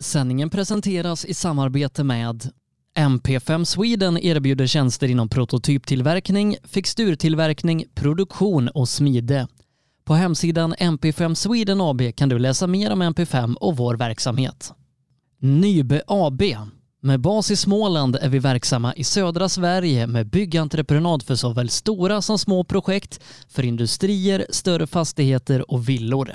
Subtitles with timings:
[0.00, 2.50] Sändningen presenteras i samarbete med
[2.98, 9.48] MP5 Sweden erbjuder tjänster inom prototyptillverkning, fixturtillverkning, produktion och smide.
[10.04, 14.72] På hemsidan MP5 Sweden AB kan du läsa mer om MP5 och vår verksamhet.
[15.40, 16.42] Nybe AB.
[17.02, 22.22] Med bas i Småland är vi verksamma i södra Sverige med byggentreprenad för såväl stora
[22.22, 26.34] som små projekt, för industrier, större fastigheter och villor.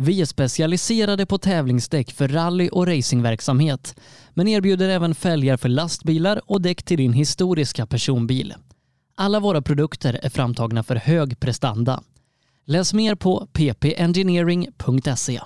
[0.00, 4.00] Vi är specialiserade på tävlingsdäck för rally och racingverksamhet,
[4.34, 8.54] men erbjuder även fälgar för lastbilar och däck till din historiska personbil.
[9.14, 12.02] Alla våra produkter är framtagna för hög prestanda.
[12.64, 15.40] Läs mer på ppengineering.se.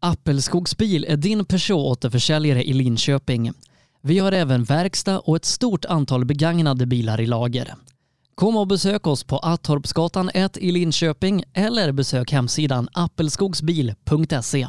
[0.00, 3.52] Appelskogsbil är din Peugeot-återförsäljare i Linköping.
[4.02, 7.74] Vi har även verkstad och ett stort antal begagnade bilar i lager.
[8.38, 14.68] Kom och besök oss på Attorpsgatan 1 i Linköping eller besök hemsidan appelskogsbil.se.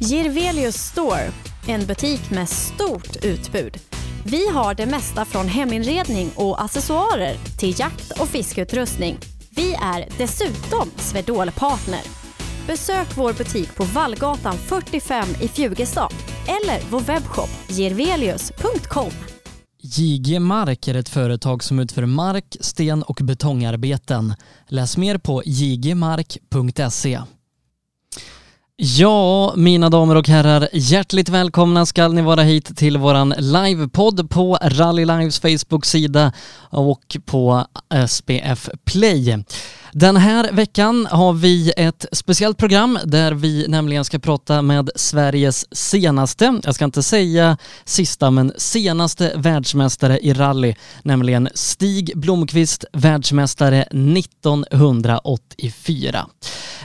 [0.00, 1.30] Girvelius Store,
[1.68, 3.76] en butik med stort utbud.
[4.24, 9.18] Vi har det mesta från heminredning och accessoarer till jakt och fiskeutrustning.
[9.50, 12.02] Vi är dessutom Swedol-partner.
[12.66, 16.12] Besök vår butik på Vallgatan 45 i Fjugestad
[16.46, 19.12] eller vår webbshop girvelius.com.
[19.98, 24.34] JG Mark är ett företag som utför mark, sten och betongarbeten.
[24.68, 27.20] Läs mer på jgmark.se.
[28.76, 34.58] Ja, mina damer och herrar, hjärtligt välkomna ska ni vara hit till våran livepodd på
[34.62, 36.32] Rally Lives Facebook-sida
[36.70, 37.66] och på
[38.08, 39.44] SPF Play.
[39.94, 45.76] Den här veckan har vi ett speciellt program där vi nämligen ska prata med Sveriges
[45.76, 53.82] senaste, jag ska inte säga sista, men senaste världsmästare i rally, nämligen Stig Blomqvist, världsmästare
[53.82, 56.26] 1984.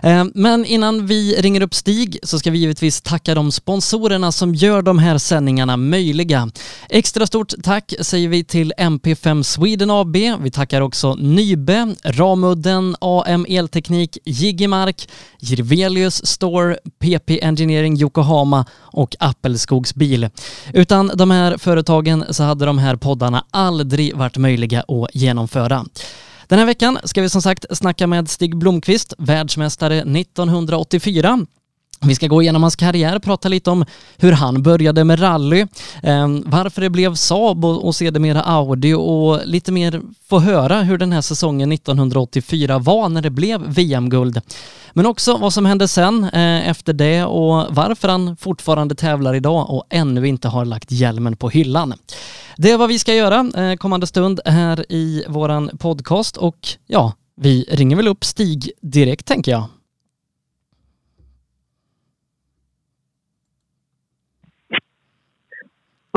[0.03, 4.55] Eh, men innan vi ringer upp Stig så ska vi givetvis tacka de sponsorerna som
[4.55, 6.49] gör de här sändningarna möjliga.
[6.89, 10.15] Extra stort tack säger vi till MP5 Sweden AB.
[10.15, 15.09] Vi tackar också Nybe, Ramudden, AM Elteknik, Jiggemark,
[15.39, 20.29] Jirvelius Store, PP Engineering Yokohama och Appelskogs bil.
[20.73, 25.85] Utan de här företagen så hade de här poddarna aldrig varit möjliga att genomföra.
[26.47, 31.45] Den här veckan ska vi som sagt snacka med Stig Blomqvist, världsmästare 1984.
[32.01, 33.85] Vi ska gå igenom hans karriär, prata lite om
[34.17, 35.67] hur han började med rally,
[36.03, 40.97] ehm, varför det blev Saab och, och sedermera Audi och lite mer få höra hur
[40.97, 44.41] den här säsongen 1984 var när det blev VM-guld.
[44.93, 49.69] Men också vad som hände sen eh, efter det och varför han fortfarande tävlar idag
[49.69, 51.93] och ännu inte har lagt hjälmen på hyllan.
[52.57, 57.13] Det är vad vi ska göra eh, kommande stund här i våran podcast och ja,
[57.41, 59.63] vi ringer väl upp Stig direkt tänker jag.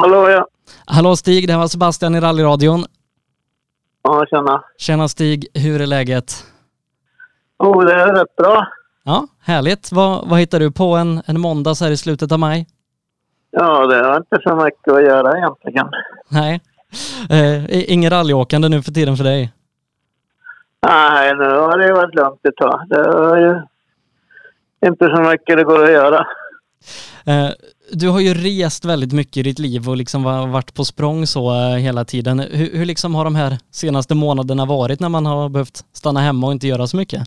[0.00, 0.46] Hallå ja.
[0.86, 2.84] Hallå Stig, det här var Sebastian i rallyradion.
[4.02, 4.64] Ja, tjena.
[4.78, 6.44] Tjena Stig, hur är läget?
[7.58, 8.68] Oh, det är rätt bra.
[9.04, 9.92] Ja, härligt.
[9.92, 12.66] Vad, vad hittar du på en, en måndag så här i slutet av maj?
[13.50, 15.86] Ja, det har inte så mycket att göra egentligen.
[16.28, 16.60] Nej.
[17.30, 19.52] Eh, ingen rallyåkande nu för tiden för dig?
[20.86, 22.80] Nej, nu har det varit lugnt ett tag.
[22.88, 23.62] Det är ju
[24.88, 26.26] inte så mycket det går att göra.
[27.24, 27.50] Eh,
[27.92, 31.50] du har ju rest väldigt mycket i ditt liv och liksom varit på språng så
[31.50, 32.38] eh, hela tiden.
[32.38, 36.46] Hur, hur liksom har de här senaste månaderna varit när man har behövt stanna hemma
[36.46, 37.22] och inte göra så mycket?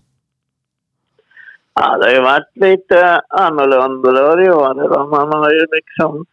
[1.75, 4.11] Ja, det har ju varit lite annorlunda.
[4.11, 5.09] Det har det ju varit.
[5.09, 6.25] Man har ju liksom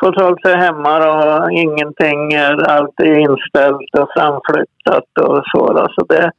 [0.00, 2.36] fått hålla sig hemma och ingenting.
[2.66, 5.72] Allt är inställt och framflyttat och så.
[5.72, 5.88] Då.
[5.94, 6.32] Så det,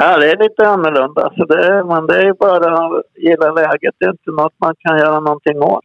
[0.00, 1.30] ja, det är lite annorlunda.
[1.36, 3.94] Så det, men det är bara att gilla läget.
[3.98, 5.84] Det är inte något man kan göra någonting åt.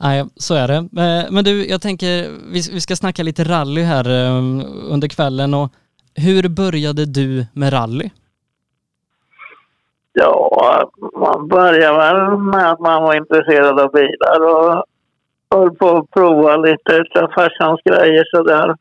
[0.00, 0.74] Nej, så är det.
[0.76, 4.36] Eh, men du, jag tänker, vi ska snacka lite rally här eh,
[4.94, 5.68] under kvällen och
[6.14, 8.10] hur började du med rally?
[10.12, 10.90] Ja,
[11.20, 14.84] man började väl med att man var intresserad av bilar och
[15.54, 18.76] höll på att prova lite av farsans grejer sådär.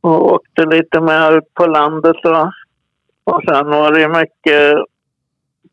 [0.00, 2.52] Och åkte lite med ut på landet och,
[3.32, 4.84] och sen var det mycket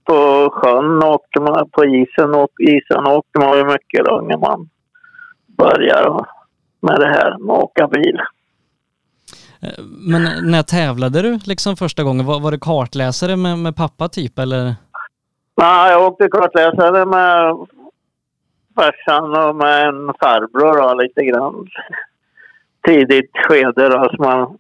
[0.03, 4.69] på sjön åkte man, på isen och isen åkte man ju mycket då när man
[5.57, 6.25] började
[6.81, 8.19] med det här med att åka bil.
[9.61, 12.25] Eh, men när tävlade du liksom första gången?
[12.25, 14.75] Var, var det kartläsare med, med pappa typ eller?
[15.57, 17.67] Nej, jag åkte kartläsare med
[18.75, 21.67] farsan och med en farbror då, lite grann.
[22.87, 24.57] Tidigt skede då, så man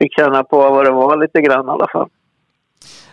[0.00, 2.08] fick känna på vad det var lite grann i alla fall.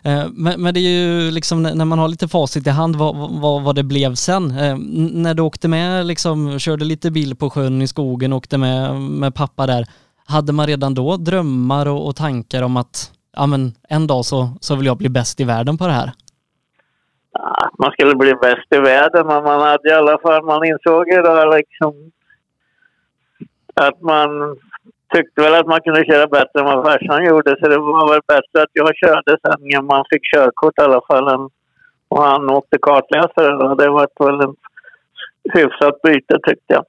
[0.03, 3.15] Eh, men, men, det är ju liksom när man har lite facit i hand vad,
[3.41, 4.43] vad, vad det blev sen.
[4.51, 4.77] Eh,
[5.13, 9.35] när du åkte med, liksom körde lite bil på sjön i skogen, åkte med, med
[9.35, 9.85] pappa där.
[10.27, 14.49] Hade man redan då drömmar och, och tankar om att ja, men en dag så,
[14.61, 16.11] så vill jag bli bäst i världen på det här?
[17.33, 21.07] Ja, man skulle bli bäst i världen, men man hade i alla fall, man insåg
[21.07, 22.11] ju då liksom
[23.73, 24.57] att man
[25.13, 27.55] tyckte väl att man kunde köra bättre än vad farsan gjorde.
[27.59, 31.01] Så det var väl bättre att jag körde sen när man fick körkort i alla
[31.07, 31.27] fall.
[31.27, 31.49] Än,
[32.07, 33.75] och han åkte kartläsare.
[33.75, 34.55] Det var väl en
[35.53, 36.85] hyfsat byte tyckte jag.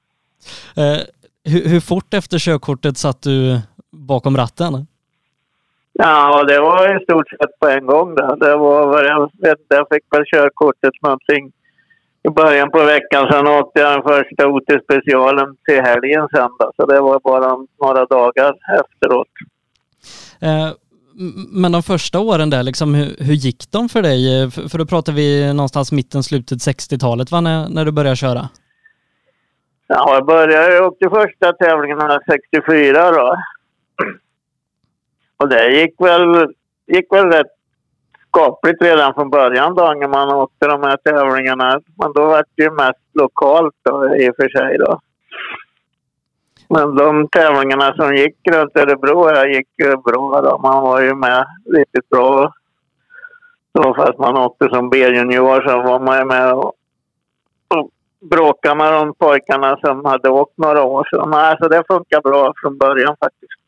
[0.77, 0.99] Eh,
[1.43, 3.59] hur, hur, fort efter körkortet satt du
[3.91, 4.87] bakom ratten?
[5.93, 8.15] Ja, det var i stort sett på en gång.
[8.15, 8.35] Då.
[8.35, 9.31] Det var, jag,
[9.67, 11.51] jag fick väl körkortet någonting
[12.23, 13.27] i början på veckan.
[13.31, 16.49] Sen åkte jag den första OT-specialen till helgen sen.
[16.75, 19.27] Så det var bara några dagar efteråt.
[20.41, 20.69] Eh,
[21.51, 24.51] men de första åren där, liksom, hur, hur gick de för dig?
[24.51, 28.49] För, för då pratar vi någonstans mitten, slutet 60-talet, va, när, när du började köra?
[29.87, 33.35] Ja, jag började, jag åkte första tävlingarna 64 då.
[35.37, 36.53] Och det gick väl,
[36.87, 37.58] gick väl rätt
[38.29, 41.81] skapligt redan från början då när man åkte de här tävlingarna.
[41.95, 44.99] Men då var det ju mest lokalt då, i och för sig då.
[46.69, 50.57] Men de tävlingarna som gick runt Örebro här gick ju bra då.
[50.57, 52.53] Man var ju med riktigt bra.
[53.73, 56.73] Då fast man åkte som B-junior så var man ju med och,
[57.67, 57.89] och
[58.21, 61.07] bråkade med de pojkarna som hade åkt några år.
[61.11, 63.58] Så, nej, så det funkar bra från början faktiskt.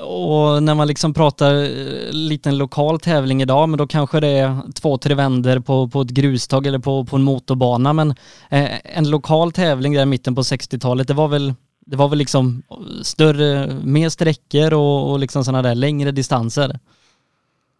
[0.00, 4.72] Och när man liksom pratar eh, liten lokal tävling idag, men då kanske det är
[4.80, 7.92] två, tre vänder på, på ett grustag eller på, på en motorbana.
[7.92, 8.10] Men
[8.50, 11.54] eh, en lokal tävling där i mitten på 60-talet, det var väl
[11.86, 12.62] det var väl liksom
[13.02, 16.70] större, mer sträckor och, och liksom sådana där längre distanser?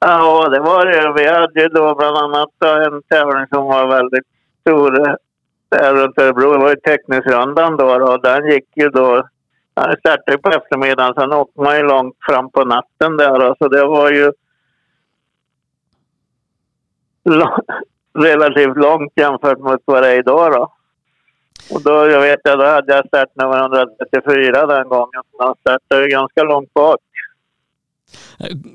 [0.00, 1.23] Ja, det var det.
[1.23, 4.26] Vi hade ju då bland annat en tävling som var väldigt
[4.61, 5.15] stor eh,
[5.69, 6.53] där runt Örebro.
[6.53, 9.29] Det var ju Teknisrundan då och den gick ju då
[9.74, 13.54] det startade på eftermiddagen, sen åkte man ju långt fram på natten där.
[13.58, 14.32] Så det var ju
[18.14, 20.52] relativt långt jämfört med vad det är idag.
[20.52, 20.72] Då.
[21.70, 25.22] Och då, jag vet jag, då hade jag startnummer 134 den gången.
[25.30, 27.00] Så man startade ju ganska långt bak.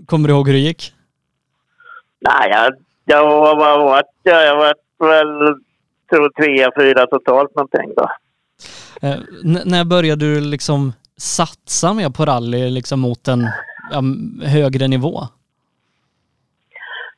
[0.06, 0.94] Kommer du ihåg hur det gick?
[2.20, 2.74] Nej, jag,
[3.06, 4.46] jag var, vad var jag?
[4.46, 5.56] Jag var väl,
[6.10, 8.10] tror trea, fyra totalt någonting då.
[9.02, 9.20] Eh,
[9.66, 13.48] när började du liksom satsa mer på rally liksom mot en
[13.92, 14.02] ja,
[14.48, 15.22] högre nivå?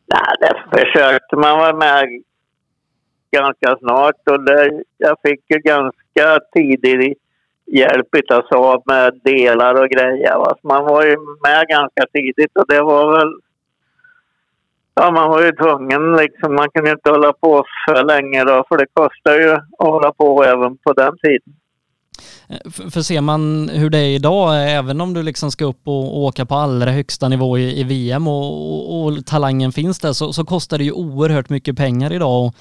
[0.05, 2.05] Nej, det försökte man vara med
[3.31, 7.17] ganska snart och det, jag fick ju ganska tidigt
[7.72, 10.36] hjälp av Saab med delar och grejer.
[10.36, 10.55] Va?
[10.63, 13.34] man var ju med ganska tidigt och det var väl...
[14.96, 16.55] Ja, man var ju tvungen liksom.
[16.55, 20.43] Man kunde inte hålla på för länge då, för det kostar ju att hålla på
[20.43, 21.53] även på den tiden.
[22.50, 25.65] Eh, för, för ser man hur det är idag, eh, även om du liksom ska
[25.65, 30.00] upp och, åka på allra högsta nivå i, i VM och, och, och, talangen finns
[30.00, 32.46] där så, så, kostar det ju oerhört mycket pengar idag.
[32.46, 32.55] Och,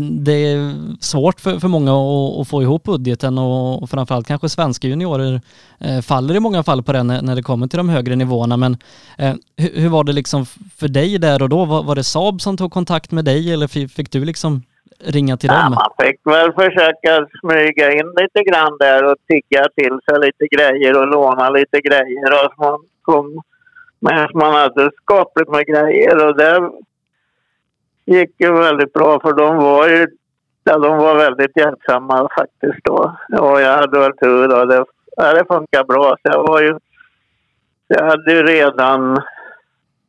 [0.00, 1.92] det är svårt för, för många
[2.40, 5.40] att, få ihop budgeten och, framförallt kanske svenska juniorer
[5.80, 8.56] eh, faller i många fall på den när, det kommer till de högre nivåerna.
[8.56, 8.76] Men
[9.18, 10.46] eh, hur, var det liksom
[10.78, 11.64] för dig där och då?
[11.64, 14.62] Var, det Saab som tog kontakt med dig eller fick, du liksom
[15.04, 15.74] ringa till ja, dem?
[15.74, 21.00] Man fick väl försöka smyga in lite grann där och tigga till sig lite grejer
[21.00, 22.44] och låna lite grejer.
[22.44, 23.42] Och man kom,
[24.00, 26.70] men man hade skapligt med grejer och det
[28.04, 30.06] gick ju väldigt bra för de var ju
[30.64, 33.16] ja, de var väldigt hjälpsamma faktiskt då.
[33.40, 34.64] Och jag hade väl tur då.
[34.64, 34.84] Det,
[35.16, 36.16] ja, det funkade bra.
[36.22, 36.78] Så jag var ju...
[37.86, 39.22] Jag hade ju redan...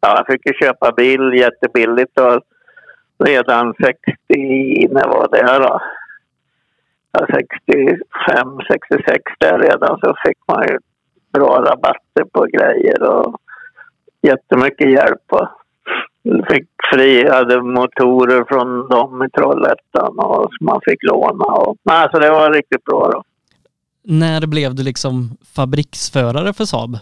[0.01, 2.39] Ja, jag fick ju köpa bil jättebilligt då
[3.23, 4.07] redan 60,
[4.91, 5.81] när var det då?
[7.11, 10.77] Ja, 65, 66 där redan så fick man ju
[11.33, 13.41] bra rabatter på grejer och
[14.21, 15.23] jättemycket hjälp.
[15.31, 15.47] Och
[16.50, 21.46] fick fri, hade motorer från dem i Trollhättan och man fick låna.
[21.46, 23.24] Och, alltså det var riktigt bra då.
[24.03, 26.98] När blev du liksom fabriksförare för Saab?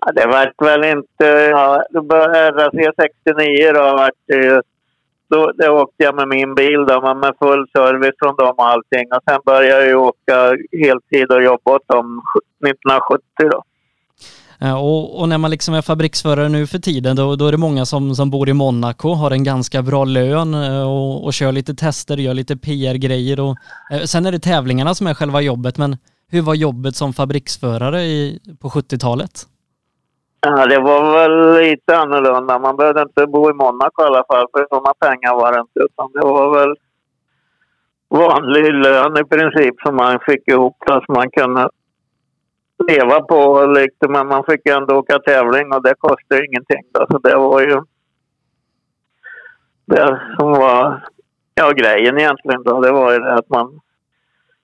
[0.00, 1.24] Ja, det vart väl inte...
[1.50, 4.62] Ja, då började RAC69 då vart det
[5.32, 9.06] då, då åkte jag med min bil då, med full service från dem och allting.
[9.12, 12.20] Och sen började jag åka heltid och jobba åt dem
[12.66, 13.62] 1970 då.
[14.62, 17.58] Eh, och, och, när man liksom är fabriksförare nu för tiden då, då är det
[17.58, 21.52] många som, som bor i Monaco, har en ganska bra lön eh, och, och kör
[21.52, 23.56] lite tester, gör lite PR-grejer och
[23.92, 25.78] eh, sen är det tävlingarna som är själva jobbet.
[25.78, 25.96] Men
[26.30, 29.30] hur var jobbet som fabriksförare i, på 70-talet?
[30.40, 32.58] Ja, det var väl lite annorlunda.
[32.58, 35.80] Man behövde inte bo i Monaco i alla fall, för sådana pengar var det inte.
[35.80, 36.74] Utan det var väl
[38.08, 41.68] vanlig lön i princip som man fick ihop, så att man kunde
[42.88, 43.66] leva på.
[43.66, 46.82] Liksom, men man fick ändå åka tävling och det kostade ingenting.
[46.92, 47.06] Då.
[47.10, 47.80] Så det var ju
[49.86, 51.08] det som var
[51.54, 52.62] ja, grejen egentligen.
[52.62, 52.80] Då.
[52.80, 53.80] Det var ju det att man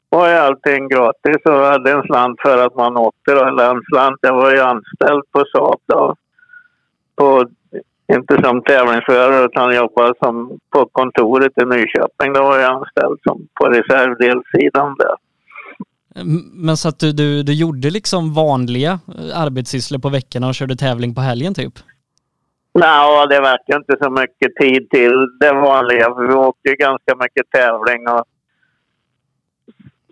[0.09, 3.35] var ju allting gratis och hade en slant för att man åkte.
[3.35, 3.45] Då.
[3.45, 6.15] Eller en slant, jag var ju anställd på Saab då.
[7.17, 7.45] På,
[8.13, 12.33] inte som tävlingsförare utan jobbade som på kontoret i Nyköping.
[12.33, 15.28] Då var jag anställd som på reservdelssidan där.
[16.55, 20.77] Men så att du, du, du gjorde liksom vanliga eh, arbetssysslor på veckorna och körde
[20.77, 21.73] tävling på helgen typ?
[22.75, 26.15] Nej, det var inte så mycket tid till det vanliga.
[26.15, 28.25] Vi åkte ju ganska mycket tävling och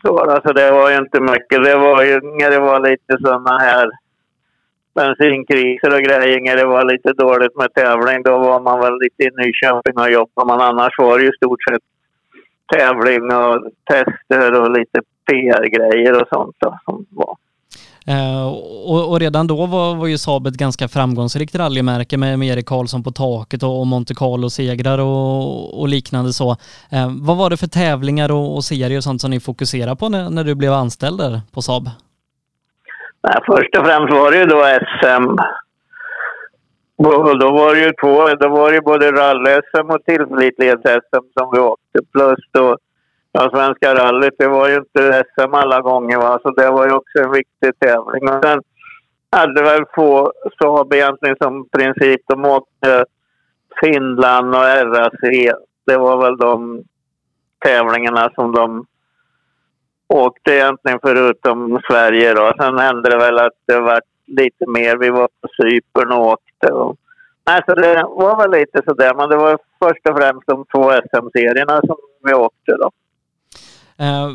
[0.02, 0.18] så.
[0.18, 1.64] Alltså det var ju inte mycket.
[1.64, 3.90] Det var ju när det var lite sådana här
[4.94, 6.40] bensinkriser och grejer.
[6.40, 10.10] När det var lite dåligt med tävling, då var man väl lite i Nyköping och
[10.10, 10.46] jobbade.
[10.46, 11.82] Men annars var det ju i stort sett
[12.74, 17.36] tävling och tester och lite PR-grejer och sånt då, som var.
[18.10, 18.46] Uh,
[18.86, 22.66] och, och, redan då var, var ju Saab ett ganska framgångsrikt rallymärke med, med Erik
[22.66, 26.50] Karlsson på taket och, och Monte Carlo-segrar och, och, liknande så.
[26.50, 30.08] Uh, vad var det för tävlingar och, och serier och sånt som ni fokuserade på
[30.08, 31.90] när, när du blev anställd där på Saab?
[33.22, 34.60] Nej, först och främst var det ju då
[35.00, 35.36] SM.
[36.96, 41.58] Och då var det ju två, då var det både rally-SM och tillförlitlighets-SM som vi
[41.58, 41.98] åkte.
[42.12, 42.76] Plus då
[43.38, 46.92] Ja, Svenska rallyt, det var ju inte SM alla gånger va, så det var ju
[46.92, 48.28] också en viktig tävling.
[48.28, 48.62] Och sen
[49.30, 53.04] hade väl få Saab egentligen som princip, de åkte
[53.80, 55.52] Finland och RAC.
[55.86, 56.82] Det var väl de
[57.64, 58.86] tävlingarna som de
[60.08, 62.52] åkte egentligen förutom Sverige då.
[62.58, 64.96] Sen hände det väl att det var lite mer.
[64.96, 66.45] Vi var på Cypern och åkte.
[66.64, 66.96] Och,
[67.46, 69.14] nej, så det var väl lite sådär.
[69.14, 72.90] Men det var först och främst de två SM-serierna som vi åkte då.
[74.04, 74.28] Eh,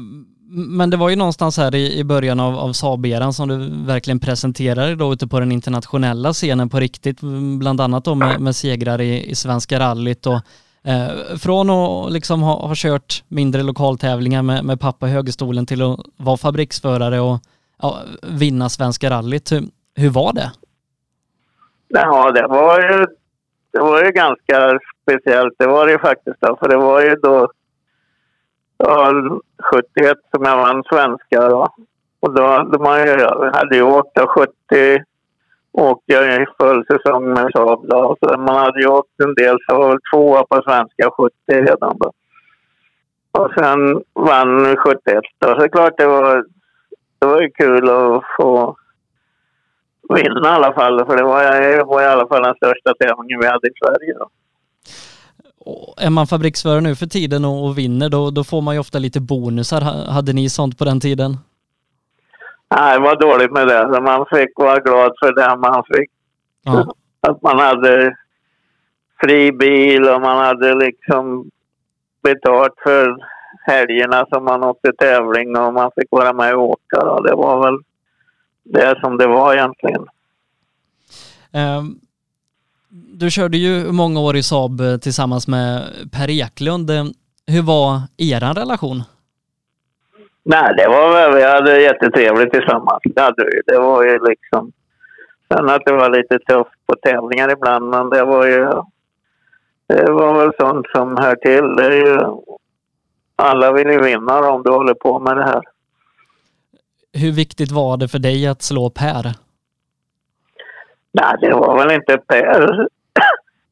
[0.54, 4.96] men det var ju någonstans här i, början av, av Saab-eran som du verkligen presenterade
[4.96, 7.20] då ute på den internationella scenen på riktigt,
[7.60, 10.40] bland annat då med, med segrar i, i Svenska rallyt och
[10.84, 15.82] eh, från att liksom ha, ha kört mindre lokaltävlingar med, med pappa i högerstolen till
[15.82, 17.40] att vara fabriksförare och
[17.82, 19.52] ja, vinna Svenska rallyt.
[19.52, 19.64] Hur,
[19.96, 20.52] hur var det?
[21.94, 23.06] Ja, det var ju,
[23.72, 25.54] det var ju ganska speciellt.
[25.58, 26.38] Det var det ju faktiskt.
[26.42, 27.52] Då, för det var ju då
[28.78, 29.14] ja,
[29.74, 31.50] 71 som jag vann svenska.
[31.50, 31.68] Då.
[32.20, 33.00] Och då, då man
[33.54, 35.04] hade ju åkt 70
[35.72, 37.88] åkte jag i full säsong med Saab.
[37.88, 38.18] Då.
[38.20, 41.98] Så man hade ju åkt en del, så var väl tvåa på svenska 70 redan
[42.00, 42.12] då.
[43.32, 45.48] Och sen vann 71 då.
[45.48, 46.46] Så det är klart det var,
[47.20, 48.76] det var ju kul att få
[50.14, 51.06] vinna i alla fall.
[51.06, 54.30] För det var, var i alla fall den största tävlingen vi hade i Sverige då.
[55.66, 58.80] Och är man fabriksförare nu för tiden och, och vinner då, då får man ju
[58.80, 59.82] ofta lite bonusar.
[60.12, 61.38] Hade ni sånt på den tiden?
[62.76, 64.02] Nej, det var dåligt med det.
[64.02, 66.10] Man fick vara glad för det man fick.
[66.64, 66.94] Ja.
[67.22, 68.16] Att man hade
[69.22, 71.50] fri bil och man hade liksom
[72.24, 73.18] betalt för
[73.66, 77.06] helgerna som man åkte tävling och man fick vara med och åka.
[77.06, 77.20] Då.
[77.20, 77.78] Det var väl
[78.64, 80.06] det som det var egentligen.
[81.54, 82.00] Um,
[82.90, 86.90] du körde ju många år i Saab eh, tillsammans med Per Eklund.
[86.90, 87.04] Eh,
[87.48, 89.04] hur var er relation?
[90.44, 93.00] Nej, det var väl, vi hade jättetrevligt tillsammans.
[93.04, 93.62] Det hade vi.
[93.66, 94.72] Det var ju liksom...
[95.48, 98.70] Sen att det var lite tufft på tävlingar ibland, men det var ju...
[99.88, 101.86] Det var väl sånt som hör till.
[101.86, 102.20] Är ju,
[103.36, 105.62] alla vill ju vinna om du håller på med det här.
[107.14, 109.24] Hur viktigt var det för dig att slå Per?
[111.12, 112.88] Nej, det var väl inte Per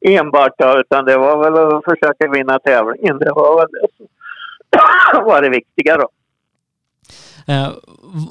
[0.00, 3.18] enbart då, utan det var väl att försöka vinna tävlingen.
[3.18, 4.06] Det var väl det som
[5.24, 6.08] var det viktiga då.
[7.46, 7.68] Eh,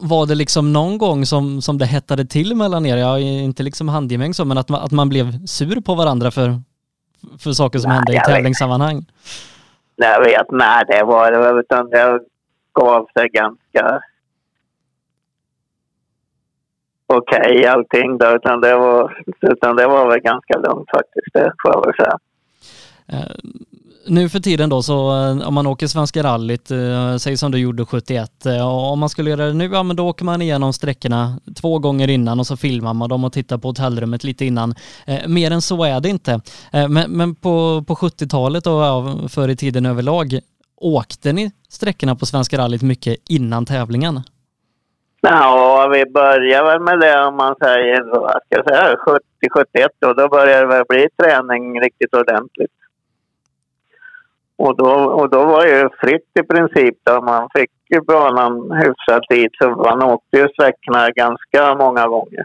[0.02, 2.98] var det liksom någon gång som, som det hettade till mellan er?
[2.98, 6.62] Ja, inte liksom handgemäng så, men att man, att man blev sur på varandra för,
[7.40, 9.06] för saker som Nej, hände i tävlingssammanhang?
[9.96, 12.20] Jag vet, nej det var det utan det
[12.74, 14.02] gav sig ganska
[17.10, 21.72] okej allting då, utan det, var, utan det var väl ganska lugnt faktiskt, det får
[21.74, 22.20] jag väl säga.
[23.12, 23.36] Eh,
[24.08, 27.58] nu för tiden då så eh, om man åker Svenska rallyt, eh, säg som du
[27.58, 30.74] gjorde 71, och om man skulle göra det nu, ja men då åker man igenom
[30.74, 34.76] sträckorna två gånger innan och så filmar man dem och tittar på hotellrummet lite innan.
[35.28, 36.42] Mer än så är det inte.
[36.72, 40.40] Men, men på, på 70-talet och ja, förr i tiden överlag,
[40.78, 44.22] åkte ni sträckorna på Svenska rallyt mycket innan tävlingen?
[45.22, 48.96] Ja, vi börjar väl med det om man säger, vad ska jag säga,
[49.76, 52.72] 70-71 då, då börjar det väl bli träning riktigt ordentligt.
[54.58, 58.72] Och då, och då var det ju fritt i princip då man fick ju banan
[58.72, 62.44] hyfsat tid så man åkte ju sträckorna ganska många gånger.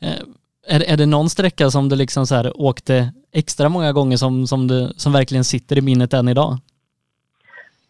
[0.00, 0.22] Eh,
[0.66, 4.46] är, är det någon sträcka som du liksom så här åkte extra många gånger som,
[4.46, 6.58] som, du, som verkligen sitter i minnet än idag?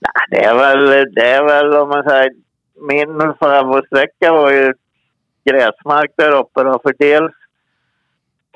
[0.01, 2.33] Nej, det är väl, det är väl om man säger,
[2.81, 4.75] min favoritsträcka var ju
[5.45, 7.33] gräsmark där uppe då, för dels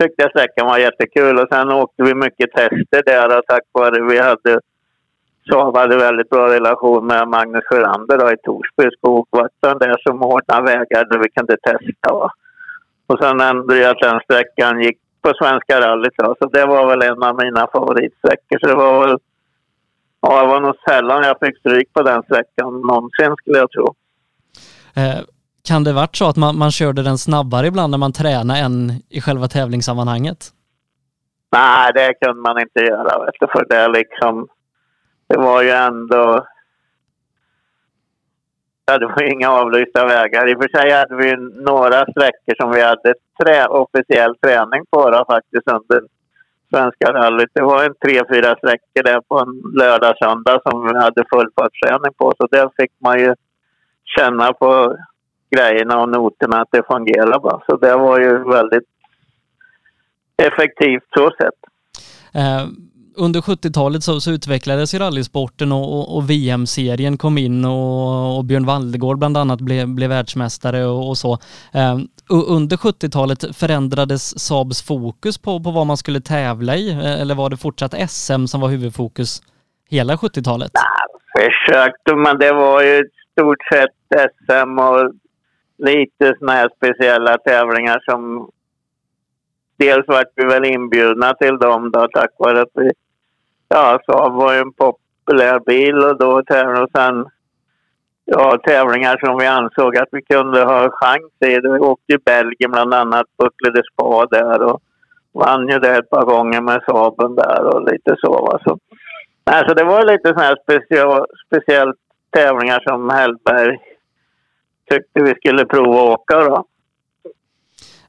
[0.00, 4.02] tyckte jag sträckan var jättekul och sen åkte vi mycket tester där och tack vare
[4.02, 4.61] vi hade
[5.50, 10.62] Saab hade väldigt bra relation med Magnus Sjölander då i Torsby skogvaktaren där som ordnade
[10.62, 12.14] vägar där vi kunde testa.
[12.14, 12.31] Va?
[13.07, 17.02] Och sen ändå att den sträckan gick på Svenska rallyt då, så det var väl
[17.02, 18.59] en av mina favoritsträckor.
[18.61, 19.19] Så det var väl
[20.25, 23.95] Ja, det var nog sällan jag fick stryk på den sträckan någonsin skulle jag tro.
[24.96, 25.20] Eh,
[25.68, 28.92] kan det varit så att man, man körde den snabbare ibland när man tränade än
[29.08, 30.52] i själva tävlingssammanhanget?
[31.52, 33.25] Nej, det kunde man inte göra.
[33.25, 34.49] Vet du, för det, liksom,
[35.26, 36.46] det var ju ändå...
[38.87, 40.49] Ja, det var ju inga avlysta vägar.
[40.49, 45.10] I och för sig hade vi några sträckor som vi hade trä, officiell träning på
[45.10, 46.02] då, faktiskt under
[46.71, 47.50] Svenska rallyt.
[47.54, 52.12] Det var en tre, fyra sträckor där på en lördag, söndag som vi hade fullfartsträning
[52.17, 52.32] på.
[52.36, 53.34] Så där fick man ju
[54.18, 54.96] känna på
[55.56, 57.62] grejerna och noterna att det fungerar bra.
[57.66, 58.88] Så det var ju väldigt
[60.42, 61.58] effektivt så sett.
[62.34, 62.66] Eh,
[63.16, 68.44] under 70-talet så, så utvecklades ju rallysporten och, och, och VM-serien kom in och, och
[68.44, 71.32] Björn Waldegård bland annat blev, blev världsmästare och, så.
[71.75, 71.98] Eh,
[72.28, 77.50] under 70-talet förändrades Saabs fokus på, på vad man skulle tävla i eh, eller var
[77.50, 79.42] det fortsatt SM som var huvudfokus
[79.90, 80.70] hela 70-talet?
[81.38, 85.12] Försökte, men det var ju i stort sett SM och
[85.78, 88.50] lite sådana här speciella tävlingar som
[89.76, 92.90] dels vart vi väl inbjudna till dem då tack vare att vi,
[93.68, 97.26] ja, Saab var ju en populär bil och då tävlade och sen
[98.25, 101.60] ja, tävlingar som vi ansåg att vi kunde ha chans i.
[101.60, 104.82] Vi åkte i Belgien bland annat, Buckle Spa där och
[105.32, 108.32] vann ju det ett par gånger med Saaben där och lite så.
[108.32, 108.58] Va?
[108.64, 108.78] så
[109.44, 111.96] alltså det var lite sådana här special, speciellt
[112.30, 113.78] tävlingar som Hellberg
[114.93, 116.65] tyckte vi skulle prova att åka då.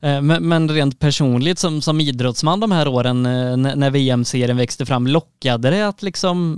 [0.08, 4.58] Eh, Men, men rent personligt som, som idrottsman de här åren eh, när, när VM-serien
[4.58, 6.58] växte fram, lockade det att liksom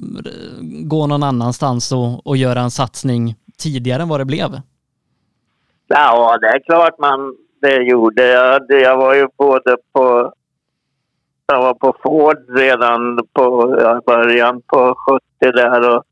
[0.84, 4.50] gå någon annanstans och, och göra en satsning tidigare än vad det blev?
[5.88, 8.28] Ja, det är klart man det gjorde.
[8.28, 10.34] Jag, jag var ju både på...
[11.48, 14.96] Jag var på Ford redan på ja, början på
[15.40, 16.04] 70 där och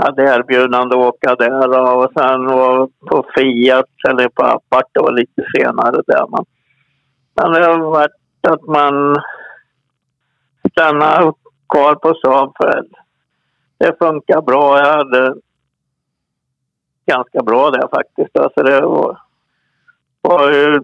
[0.00, 5.12] hade erbjudande att åka där och, sen var på Fiat eller på Appart, det var
[5.12, 6.26] lite senare där.
[6.30, 6.44] Men,
[7.34, 8.10] men det har varit
[8.48, 9.16] att man
[10.70, 11.34] stannar
[11.68, 12.84] kvar på Saab för
[13.78, 14.78] det funkar bra.
[14.78, 15.34] Jag hade
[17.06, 18.36] ganska bra där faktiskt.
[18.36, 19.20] Alltså det var,
[20.20, 20.80] var ju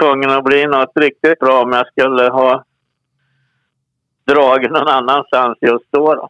[0.00, 2.64] tvungen att bli något riktigt bra om jag skulle ha
[4.26, 6.14] dragit någon annanstans just då.
[6.14, 6.28] då.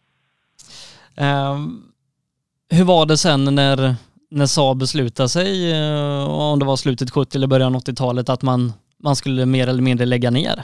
[1.23, 1.90] Um,
[2.71, 3.95] hur var det sen när,
[4.29, 8.73] när Saab beslutade sig, eh, om det var slutet 70 eller början 80-talet, att man,
[8.97, 10.63] man skulle mer eller mindre lägga ner?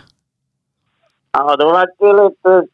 [1.32, 2.68] Ja, då var det lite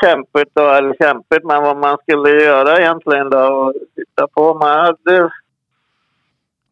[0.00, 4.54] kämpigt, då, eller kämpigt, men vad man skulle göra egentligen då och titta på.
[4.54, 5.30] Man hade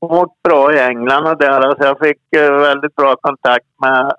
[0.01, 4.13] åkt bra i England och där, alltså jag fick eh, väldigt bra kontakt med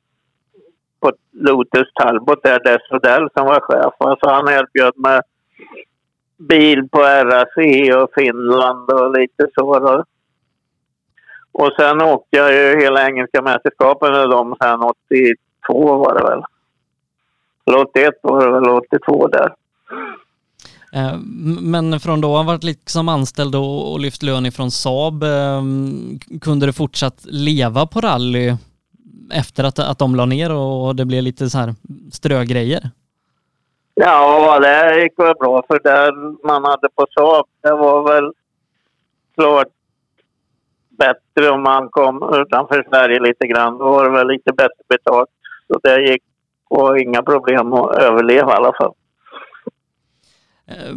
[1.00, 3.94] på Lotus Talbot där, Dess Odell som var chef.
[3.98, 5.22] Alltså han erbjöd mig
[6.50, 7.56] bil på RAC
[8.04, 9.80] och Finland och lite så.
[9.80, 10.04] Då.
[11.52, 16.44] Och sen åkte jag ju hela engelska mästerskapen med dem sen 82 var det väl.
[17.66, 19.54] Eller 81 var det väl, 82 där.
[20.94, 21.18] Eh,
[21.62, 26.74] men från då har varit liksom anställd och lyft lön ifrån Saab, ehm, kunde du
[26.74, 28.56] fortsatt leva på rally
[29.34, 31.76] efter att, att de la ner och det blev lite så här
[32.12, 32.90] strögrejer?
[33.96, 36.12] Ja, det gick väl bra för det
[36.48, 38.32] man hade på Saab, det var väl
[39.36, 39.68] klart
[40.98, 43.78] bättre om man kom utanför Sverige lite grann.
[43.78, 45.30] Då var det väl lite bättre betalt.
[45.68, 46.24] Så det gick
[46.70, 48.94] och inga problem att överleva i alla fall.
[50.68, 50.96] Eh,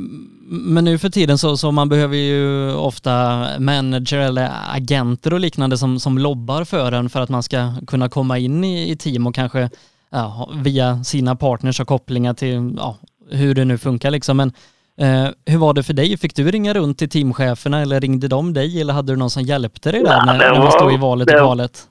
[0.49, 3.13] men nu för tiden så, så man behöver ju ofta
[3.59, 8.09] manager eller agenter och liknande som, som lobbar för en för att man ska kunna
[8.09, 9.71] komma in i, i team och kanske
[10.11, 12.97] ja, via sina partners och kopplingar till ja,
[13.31, 14.37] hur det nu funkar liksom.
[14.37, 14.53] Men
[14.99, 16.17] eh, hur var det för dig?
[16.17, 19.43] Fick du ringa runt till teamcheferna eller ringde de dig eller hade du någon som
[19.43, 21.89] hjjälpte dig där när, när man stod i valet och valet?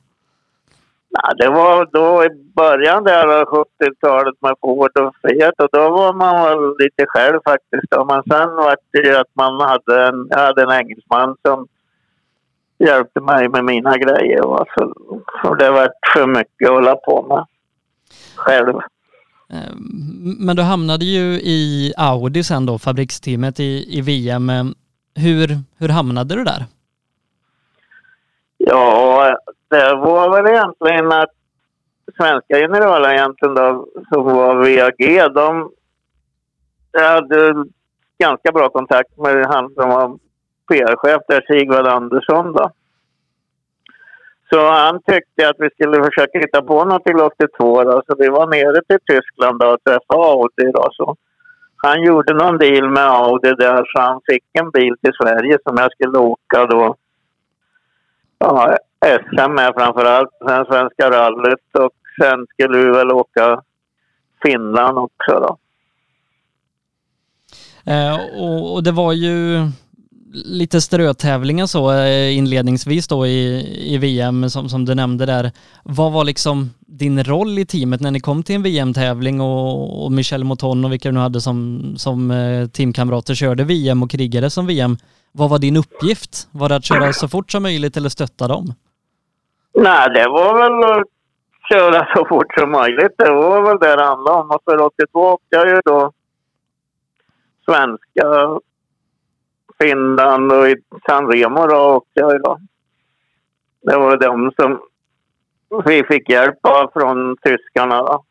[1.09, 5.89] Nej, det var då i början där av 70-talet med Ford och Fiat och då
[5.89, 7.91] var man väl lite själv faktiskt.
[8.07, 11.67] Men sen var det ju att man hade en, jag hade en engelsman som
[12.77, 14.41] hjälpte mig med mina grejer.
[14.41, 14.93] Så,
[15.41, 17.45] så det var för mycket att hålla på med
[18.35, 18.75] själv.
[19.49, 24.51] Ehm, men du hamnade ju i Audi sen då, fabriksteamet i, i VM.
[25.15, 25.47] Hur,
[25.79, 26.65] hur hamnade du där?
[28.57, 29.37] Ja,
[29.69, 31.31] det var väl egentligen att
[32.17, 35.71] svenska generalagenten då, som var VAG, de
[37.01, 37.65] hade
[38.19, 40.17] ganska bra kontakt med han som var
[40.67, 42.71] PR-chef där, Sigvard Andersson då.
[44.55, 48.27] Så han tyckte att vi skulle försöka hitta på något till 82 då, så vi
[48.27, 50.87] var nere till Tyskland då och träffade Audi då.
[50.91, 51.15] Så
[51.75, 55.77] han gjorde någon deal med Audi där så han fick en bil till Sverige som
[55.77, 56.95] jag skulle åka då.
[58.39, 61.91] Ja, SM med framför allt, sen Svenska rallyt och
[62.21, 63.61] sen skulle vi väl åka
[64.43, 65.57] Finland också då.
[67.91, 69.59] Eh, och, och, det var ju
[70.45, 75.51] lite strötävlingar så eh, inledningsvis då i, i VM som, som du nämnde där.
[75.83, 80.11] Vad var liksom din roll i teamet när ni kom till en VM-tävling och, och
[80.11, 84.49] Michel Moton och vilka du nu hade som, som eh, teamkamrater körde VM och krigade
[84.49, 84.97] som VM.
[85.31, 86.47] Vad var din uppgift?
[86.51, 88.73] Var det att köra så fort som möjligt eller stötta dem?
[89.73, 91.07] Nej, det var väl att
[91.69, 93.15] köra så fort som möjligt.
[93.17, 94.51] Det var väl det det handlade om.
[94.51, 96.11] Och för 82 åkte jag ju då
[97.65, 98.59] svenska
[99.81, 102.59] Finland och i San Remo då åkte jag då.
[103.81, 104.79] Det var de som
[105.85, 108.23] vi fick hjälp av från tyskarna då.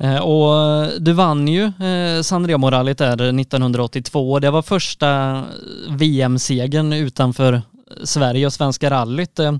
[0.00, 4.38] Eh, och du vann ju eh, San Remo-rallyt där 1982.
[4.38, 5.42] Det var första
[5.98, 7.60] VM-segern utanför
[8.04, 9.38] Sverige och Svenska rallyt.
[9.38, 9.52] Eh,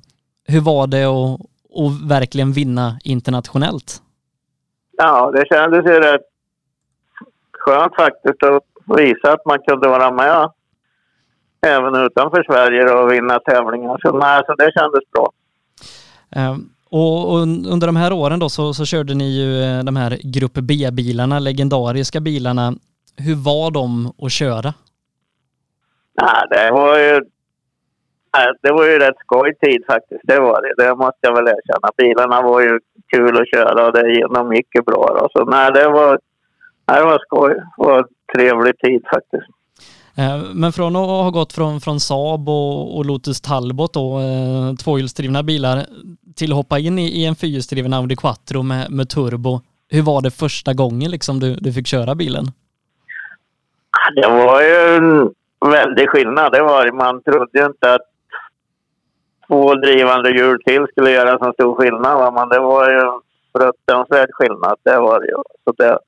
[0.48, 1.40] hur var det att,
[1.80, 4.02] att verkligen vinna internationellt?
[4.96, 6.26] Ja, det kändes ju rätt
[7.52, 8.62] skönt faktiskt att
[8.96, 10.50] visa att man kunde vara med
[11.66, 13.98] även utanför Sverige och vinna tävlingar.
[14.02, 15.30] Så, nej, så det kändes bra.
[16.36, 16.70] Um.
[16.90, 17.38] Och,
[17.72, 21.38] under de här åren då så, så körde ni ju eh, de här Grupp B-bilarna,
[21.38, 22.72] legendariska bilarna.
[23.16, 24.74] Hur var de att köra?
[26.14, 27.20] Ja, det var ju
[28.62, 30.20] det var ju rätt skoj tid faktiskt.
[30.24, 30.84] Det var det.
[30.84, 31.90] Det måste jag väl erkänna.
[31.96, 32.80] Bilarna var ju
[33.12, 35.18] kul att köra och det, de gick ju bra.
[35.20, 35.28] Då.
[35.32, 36.18] Så nej, det var,
[36.84, 37.54] det var skoj.
[37.78, 39.48] En trevlig tid faktiskt.
[40.18, 44.74] Eh, men från att ha gått från, från Saab och, och Lotus Talbot då, eh,
[44.84, 45.86] tvåhjulsdrivna bilar
[46.36, 49.60] till att hoppa in i, i en fyrhjulsdriven Audi Quattro med, med turbo.
[49.90, 52.44] Hur var det första gången liksom du, du fick köra bilen?
[54.14, 55.34] Det var ju en
[55.70, 56.52] väldig skillnad.
[56.52, 58.06] Det var Man trodde ju inte att
[59.48, 62.34] två drivande hjul till skulle göra så stor skillnad.
[62.34, 63.20] Men det var ju en
[63.52, 64.76] fruktansvärd skillnad.
[64.82, 65.36] Det var det ju.
[65.64, 65.98] Så det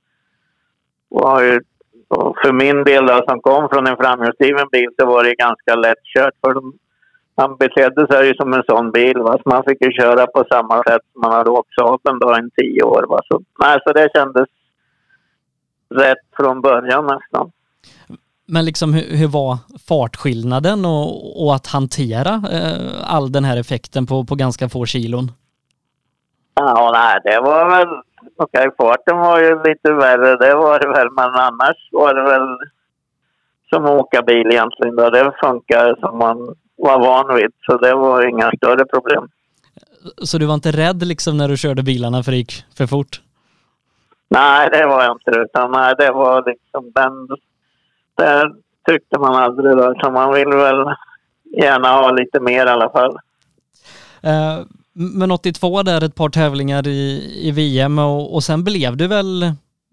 [1.09, 1.61] var ju
[2.43, 6.35] för min del då, som kom från en framhjulsdriven bil så var det ganska lättkört.
[6.41, 6.73] För de,
[7.37, 9.19] han betedde sig ju som en sån bil.
[9.19, 9.39] Va?
[9.43, 12.63] Så man fick ju köra på samma sätt som man hade åkt Saaben då i
[12.63, 13.07] tio år.
[13.09, 13.21] Va?
[13.29, 14.49] Så, nej, så det kändes
[15.95, 17.51] rätt från början nästan.
[18.47, 24.07] Men liksom hur, hur var fartskillnaden och, och att hantera eh, all den här effekten
[24.07, 25.33] på, på ganska få kilon?
[26.55, 27.89] Ja, nej, det var väl...
[28.37, 31.11] Okej, okay, farten var ju lite värre, det var det väl.
[31.11, 32.59] Men annars var det väl
[33.69, 34.97] som att åka bil egentligen.
[34.97, 35.11] Då.
[35.11, 39.29] Det funkar som man var van vid, så det var inga större problem.
[40.23, 43.21] Så du var inte rädd liksom när du körde bilarna för det gick för fort?
[44.29, 45.41] Nej, det var jag inte.
[45.41, 47.29] Utan nej, det var liksom den...
[48.17, 48.53] Det
[48.93, 49.95] tyckte man aldrig då.
[50.01, 50.85] Så man vill väl
[51.63, 53.19] gärna ha lite mer i alla fall.
[54.27, 54.67] Uh,
[55.01, 59.53] men 82 där, ett par tävlingar i, i VM och, och sen blev du väl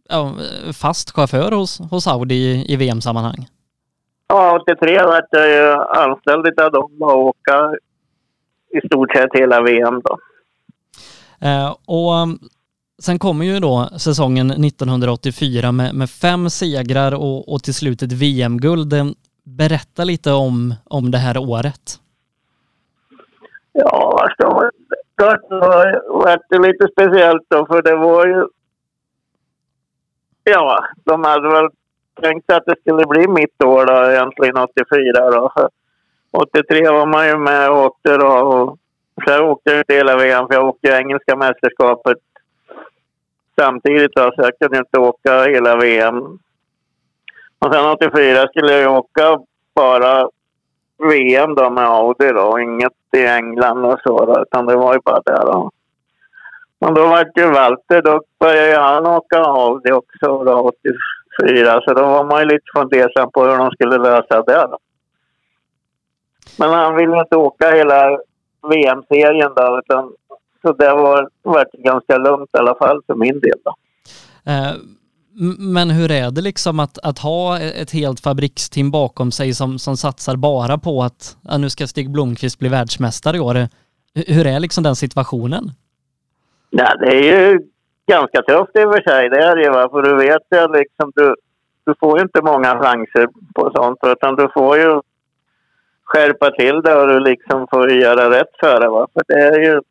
[0.09, 0.33] ja,
[0.73, 3.47] fast chaufför hos, hos Audi i, i VM-sammanhang.
[4.27, 7.73] Ja, 83 var jag ju anställd av dem och åka
[8.69, 10.17] i stort sett hela VM då.
[11.47, 12.39] Eh, och um,
[13.01, 18.11] sen kommer ju då säsongen 1984 med, med fem segrar och, och till slut ett
[18.11, 18.93] VM-guld.
[19.43, 21.99] Berätta lite om, om det här året.
[23.79, 24.71] Ja, alltså.
[25.17, 28.47] Det var lite speciellt då, för det var ju...
[30.43, 31.69] Ja, de hade väl
[32.21, 35.51] tänkt att det skulle bli mitt år då, egentligen 84 då.
[36.31, 38.27] 83 var man ju med och åkte då.
[38.27, 38.77] Och
[39.23, 42.17] så jag åkte inte hela VM, för jag åkte engelska mästerskapet
[43.59, 46.17] samtidigt då, så jag kunde inte åka hela VM.
[47.59, 49.39] Och sen 84 skulle jag åka
[49.75, 50.29] bara
[50.97, 54.99] VM då med Audi då, inget i England och så då, utan det var ju
[54.99, 55.71] bara där då.
[56.79, 60.73] Men då var det ju Walter, då började ju han åka Audi också då,
[61.39, 64.77] 84, så då var man ju lite fundersam på hur de skulle lösa det då.
[66.59, 68.19] Men han ville inte åka hela
[68.69, 70.13] VM-serien då, utan
[70.61, 73.73] så det var, var ganska lugnt i alla fall för min del då.
[74.51, 74.96] Uh
[75.59, 79.79] men hur är det liksom att, att ha e-, ett helt fabriksteam bakom sig som,
[79.79, 83.67] som satsar bara på att ja, nu ska Stig Blomqvist bli världsmästare i år?
[84.27, 85.71] Hur är liksom den situationen?
[86.69, 87.59] Ja, det är ju
[88.07, 89.29] ganska tufft i och för sig.
[89.29, 89.71] Det är det ju.
[89.71, 91.35] För du vet ju liksom, du,
[91.85, 93.99] du får ju inte många chanser på sånt.
[94.05, 95.01] Utan du får ju
[96.03, 98.89] skärpa till det och du liksom får göra rätt för det.
[98.89, 99.07] Va?
[99.13, 99.81] För det är ju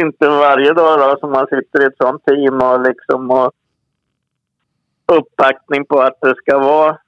[0.00, 3.52] inte varje dag då, som man sitter i ett sånt team och liksom har
[5.12, 6.98] uppbackning på att det ska vara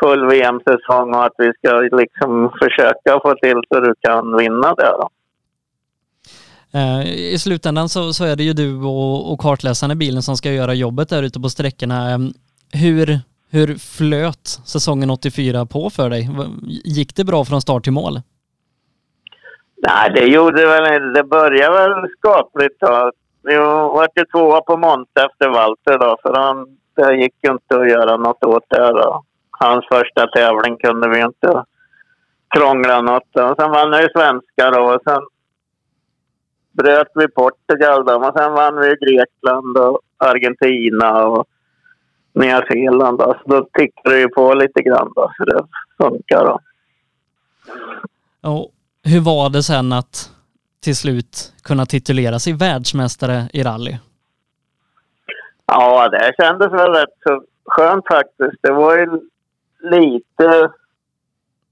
[0.00, 4.92] full VM-säsong och att vi ska liksom försöka få till så du kan vinna det.
[5.00, 5.08] Då.
[6.78, 10.36] Eh, I slutändan så, så är det ju du och, och kartläsaren i bilen som
[10.36, 12.10] ska göra jobbet där ute på sträckorna.
[12.10, 12.32] Ehm,
[12.72, 13.20] hur,
[13.50, 16.28] hur flöt säsongen 84 på för dig?
[16.84, 18.20] Gick det bra från start till mål?
[19.76, 21.20] Nej, det gjorde väl inte.
[21.20, 23.12] Det började väl skapligt då.
[23.42, 27.80] Vi var ju tvåa på Monte efter Walter då, för han, det gick ju inte
[27.80, 29.24] att göra något åt det då.
[29.50, 31.64] Hans första tävling kunde vi inte
[32.56, 33.28] krångla något.
[33.32, 33.54] Då.
[33.58, 35.22] sen vann vi svenska då och sen
[36.72, 38.14] bröt vi Portugal då.
[38.14, 41.46] Och sen vann vi Grekland och Argentina och
[42.32, 43.18] Nya Zeeland.
[43.18, 43.34] Då.
[43.42, 45.62] Så då tickade det ju på lite grann då, så det
[45.98, 46.60] funkar då.
[48.50, 48.70] Och
[49.06, 50.30] hur var det sen att
[50.84, 53.96] till slut kunna titulera sig världsmästare i rally?
[55.66, 58.62] Ja, det kändes väl rätt så skönt faktiskt.
[58.62, 59.06] Det var ju
[59.80, 60.70] lite,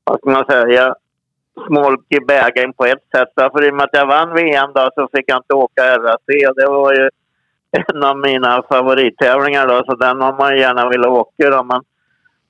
[0.04, 0.94] vad ska man säga,
[1.66, 3.28] smolk i bägaren på ett sätt.
[3.34, 6.20] För i och med att jag vann VM då så fick jag inte åka RAC.
[6.56, 7.10] Det var ju
[7.70, 11.62] en av mina favorittävlingar då, så den har man gärna velat åka då.
[11.62, 11.82] Men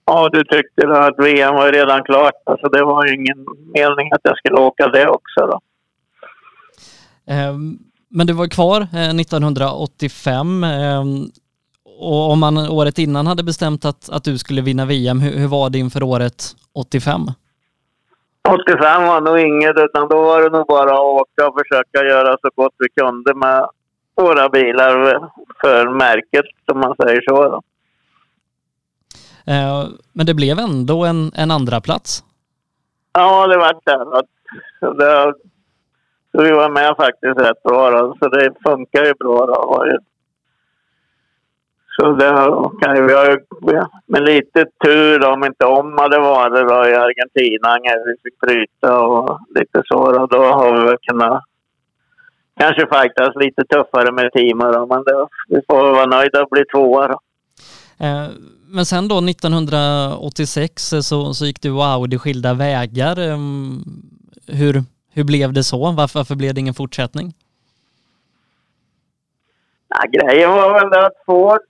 [0.07, 2.35] ja, du tyckte då att VM var redan klart.
[2.47, 5.61] Alltså det var ju ingen mening att jag skulle åka det också då.
[7.51, 7.79] Um,
[8.11, 11.31] men du var kvar 1985 eh, um,
[11.99, 15.49] och om man året innan hade bestämt att, att du skulle vinna VM, hur, hur
[15.49, 17.21] var det inför året 85?
[18.49, 22.37] 85 var nog inget, utan då var det nog bara att åka och försöka göra
[22.43, 23.69] så gott vi kunde med
[24.17, 27.49] våra bilar för märket, som man säger så.
[27.49, 27.63] Då.
[29.47, 32.25] Eh, men det blev ändå en, en andra plats.
[33.13, 34.27] Ja, det var det.
[34.81, 35.35] Så, det,
[36.33, 38.17] så vi var med faktiskt rätt bra då.
[38.19, 39.87] Så det funkar ju bra då.
[41.97, 42.33] Så det
[42.81, 43.39] kan ju, vi har ju
[44.07, 48.99] med lite tur om inte om hade varit då i Argentina när vi fick bryta
[49.01, 51.45] och lite så då, då har vi väl kunnat
[52.57, 56.65] kanske fightas lite tuffare med teamet då, men det, vi får vara nöjda och bli
[56.65, 57.19] tvåa då.
[57.99, 58.29] Eh,
[58.75, 63.19] men sen då 1986 eh, så, så gick du och Audi skilda vägar.
[63.19, 63.83] Ehm,
[64.49, 64.83] hur,
[65.15, 65.93] hur blev det så?
[65.93, 67.33] Varför, varför blev det ingen fortsättning?
[69.89, 71.61] Ja, grejen var väl att Ford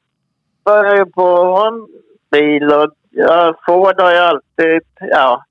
[0.65, 1.29] började ju på
[1.67, 1.87] en
[2.31, 5.45] bil och ja, Ford har ju alltid, ja,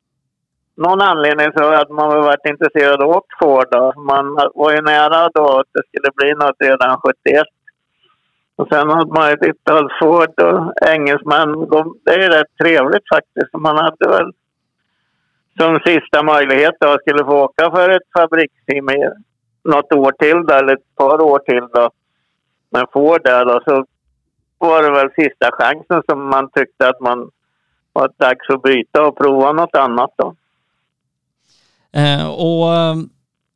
[0.75, 3.67] någon anledning så att man har varit intresserad av Ford.
[3.71, 3.93] Då.
[4.01, 7.43] Man var ju nära då att det skulle bli något redan 71.
[8.55, 11.51] Och sen hade man ju tittat Ford och engelsmän.
[11.69, 13.53] De, det är rätt trevligt faktiskt.
[13.53, 14.31] Man hade väl
[15.57, 19.09] som sista möjlighet att skulle få åka för ett fabriksteam i
[19.63, 21.89] något år till då, eller ett par år till då.
[22.69, 23.85] Men Ford det då, så
[24.57, 27.29] var det väl sista chansen som man tyckte att man
[27.93, 30.35] var dags att byta och prova något annat då.
[31.91, 32.95] Eh, och eh,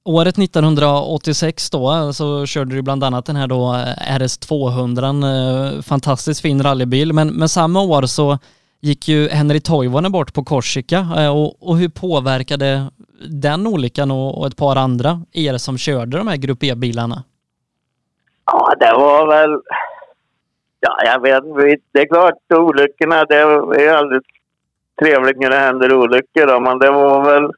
[0.07, 5.07] Året 1986 då eh, så körde du bland annat den här då eh, RS 200,
[5.07, 7.13] eh, fantastiskt fin rallybil.
[7.13, 8.37] Men, men samma år så
[8.81, 10.99] gick ju Henry Toivonen bort på Korsika
[11.33, 12.91] och, och hur påverkade
[13.29, 17.23] den olyckan och, och ett par andra er som körde de här Grupp E-bilarna?
[18.45, 19.61] Ja, det var väl...
[20.79, 21.43] Ja, jag vet
[21.91, 24.21] Det är klart, olyckorna, det är aldrig
[25.01, 27.51] trevligt när det händer olyckor då, men det var väl...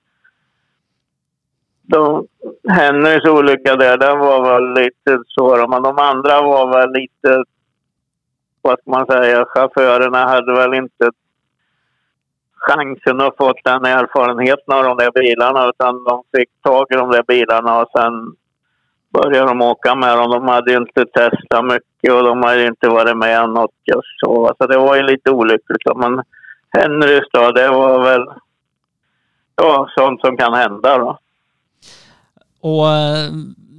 [1.92, 2.28] De,
[2.70, 7.44] Henrys olycka där, den var väl lite så men de andra var väl lite...
[8.62, 9.46] Vad ska man säga?
[9.46, 11.10] Chaufförerna hade väl inte
[12.56, 17.12] chansen att få den erfarenheten av de där bilarna utan de fick tag i de
[17.12, 18.36] där bilarna och sen
[19.14, 20.32] började de åka med dem.
[20.32, 24.54] De hade inte testat mycket och de hade inte varit med något just så.
[24.58, 25.96] Så det var ju lite olyckligt.
[25.96, 26.24] Men
[26.78, 28.26] Henrys då, det var väl
[29.56, 31.18] ja, sånt som kan hända då.
[32.62, 33.32] Och eh,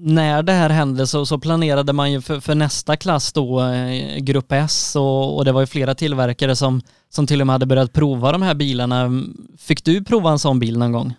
[0.02, 4.18] när det här hände så, så planerade man ju för, för, nästa klass då, eh,
[4.18, 7.66] Grupp S och, och, det var ju flera tillverkare som, som till och med hade
[7.66, 9.00] börjat prova de här bilarna.
[9.00, 9.24] Mm,
[9.58, 11.14] fick du prova en sån bil någon gång?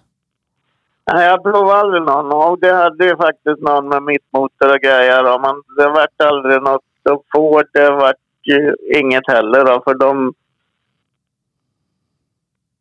[1.13, 5.23] Nej, jag provade aldrig någon och det hade ju faktiskt någon med mittmotor och grejer
[5.23, 6.81] då, men det vart aldrig något.
[7.09, 10.33] Och Ford, det vart ju inget heller då, för de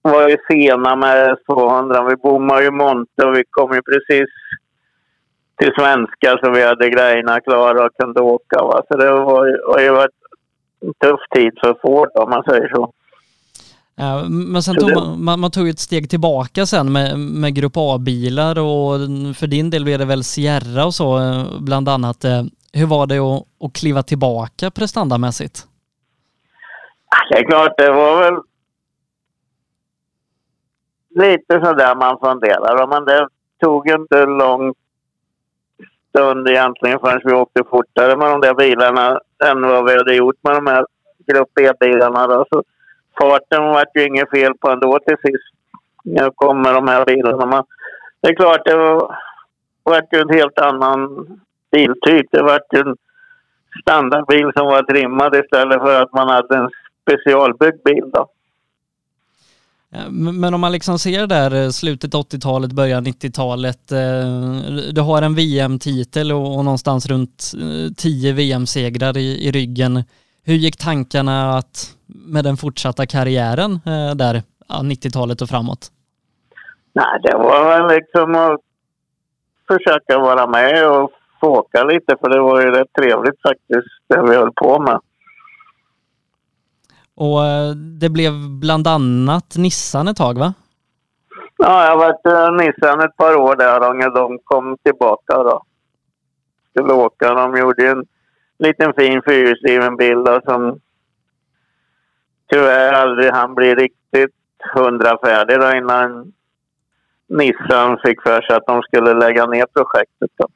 [0.02, 2.04] var ju sena med 200.
[2.04, 4.28] Vi bommade ju monter och vi kom ju precis
[5.60, 8.56] till svenska så vi hade grejerna klara och kunde åka.
[8.58, 8.82] Va?
[8.88, 12.92] Så det var ju, var ju en tuff tid för Ford om man säger så.
[14.28, 18.58] Men sen tog man, man, man, tog ett steg tillbaka sen med, med Grupp A-bilar
[18.58, 18.98] och
[19.36, 21.20] för din del blev det väl Sierra och så
[21.60, 22.24] bland annat.
[22.72, 25.66] Hur var det att, att kliva tillbaka prestandamässigt?
[27.30, 28.40] Det är klart, det var väl
[31.14, 32.86] lite sådär man funderar.
[32.86, 33.28] Men det
[33.60, 34.74] tog inte lång
[36.10, 40.36] stund egentligen förrän vi åkte fortare med de där bilarna än vad vi hade gjort
[40.42, 40.86] med de här
[41.26, 42.44] Grupp E-bilarna.
[42.50, 42.62] Så
[43.20, 45.54] farten var ju inget fel på ändå till sist.
[46.02, 47.46] Jag kom med de här bilarna.
[47.46, 47.64] Men
[48.20, 49.16] det är klart, det var,
[49.82, 51.26] var ju en helt annan
[51.72, 52.26] biltyp.
[52.30, 52.96] Det var ju en
[53.82, 56.70] standardbil som var trimmad istället för att man hade en
[57.02, 58.10] specialbyggd bil.
[58.12, 58.26] Då.
[59.94, 65.22] Eh, men om man liksom ser där eh, slutet 80-talet, början 90-talet, eh, du har
[65.22, 67.52] en VM-titel och någonstans runt
[67.96, 70.04] 10 VM-segrar i, i ryggen.
[70.44, 73.80] Hur gick tankarna att, med den fortsatta karriären
[74.14, 75.88] där, 90-talet och framåt?
[76.92, 78.60] Nej, det var väl liksom att
[79.68, 84.22] försöka vara med och få åka lite för det var ju rätt trevligt faktiskt det
[84.22, 85.00] vi höll på med.
[87.20, 90.54] Och eh, det blev bland annat Nissan ett tag va?
[91.56, 95.42] Ja, jag har varit uh, Nissan ett par år där och när de kom tillbaka
[95.42, 95.62] då.
[96.70, 97.34] Skulle åka.
[97.34, 98.04] De gjorde en
[98.58, 100.80] liten fin fyrhjulsdriven bil då, som
[102.52, 104.36] tyvärr aldrig han bli riktigt
[104.74, 106.32] hundra färdig då innan
[107.28, 110.30] Nissan fick för sig att de skulle lägga ner projektet.
[110.38, 110.46] Då.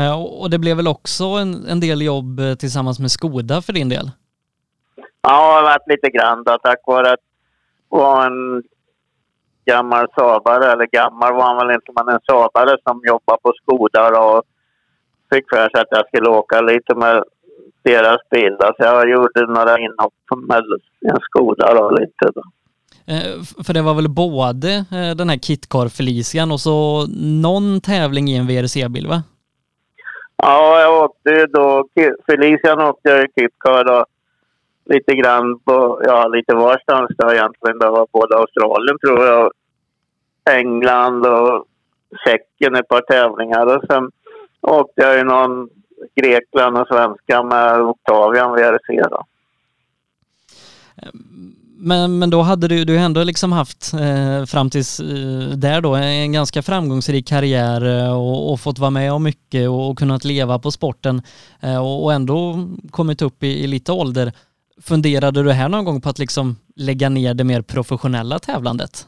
[0.00, 3.88] Uh, och det blev väl också en, en del jobb tillsammans med Skoda för din
[3.88, 4.10] del?
[5.22, 7.20] Ja, det har varit lite grann då, tack vare att
[7.88, 8.62] vara en
[9.64, 14.20] gammal sabare, eller gammal var han väl inte, men en sabare som jobbar på Skoda
[14.20, 14.42] och
[15.32, 17.24] fick för sig att jag skulle åka lite med
[17.82, 18.56] deras bil.
[18.58, 20.14] Så jag gjorde några inhopp
[20.48, 20.62] med
[21.12, 22.42] en Skoda då, lite då.
[23.12, 27.06] Eh, för det var väl både eh, den här Kitcar Felician och så
[27.42, 29.22] någon tävling i en VRC-bil va?
[30.36, 31.88] Ja, jag åkte ju då,
[32.26, 34.06] Felician åkte jag i Kitcar då
[34.88, 37.78] lite grann på, ja lite varstans då egentligen.
[37.78, 39.50] Det var både Australien tror jag,
[40.50, 41.64] England och
[42.24, 43.76] Tjeckien ett par tävlingar.
[43.76, 44.10] Och sen
[44.60, 45.68] åkte jag ju någon
[46.16, 49.24] Grekland och svenska med Octavian VRC då.
[51.80, 55.94] Men, men då hade du, du ändå liksom haft eh, fram tills eh, där då
[55.94, 60.24] en ganska framgångsrik karriär eh, och, och, fått vara med om mycket och, och kunnat
[60.24, 61.22] leva på sporten
[61.60, 64.32] eh, och, och, ändå kommit upp i, i lite ålder.
[64.82, 69.06] Funderade du här någon gång på att liksom lägga ner det mer professionella tävlandet?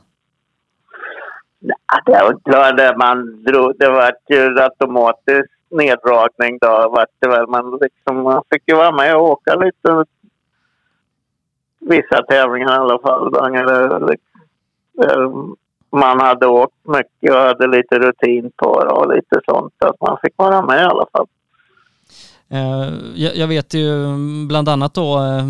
[1.60, 3.74] Ja, det var klart det man drog.
[3.78, 7.46] Det var ju automatisk neddragning då Var det väl.
[7.46, 10.04] Man, liksom, man fick ju vara med och åka lite.
[11.80, 13.24] Vissa tävlingar i alla fall.
[14.10, 14.40] Liksom,
[15.02, 15.30] eh,
[15.98, 19.74] man hade åkt mycket och hade lite rutin på det och lite sånt.
[19.78, 21.26] Att man fick vara med i alla fall.
[22.53, 25.44] Eh, jag vet ju bland annat då eh,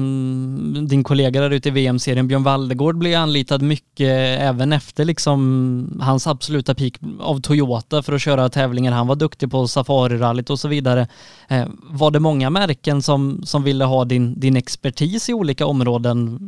[0.88, 6.26] din kollega där ute i VM-serien, Björn Valdegård, blev anlitad mycket även efter liksom hans
[6.26, 8.92] absoluta peak av Toyota för att köra tävlingar.
[8.92, 11.00] Han var duktig på Safari-rallyt och så vidare.
[11.50, 16.38] Eh, var det många märken som, som ville ha din, din expertis i olika områden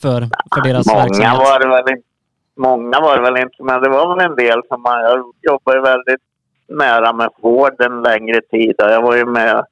[0.00, 0.20] för,
[0.54, 1.38] för deras många verksamhet?
[1.38, 2.08] Var det väl inte,
[2.56, 5.00] många var det väl inte, men det var väl en del som man...
[5.00, 6.20] Jag jobbade väldigt
[6.68, 8.74] nära med Ford en längre tid.
[8.78, 9.64] Jag var ju med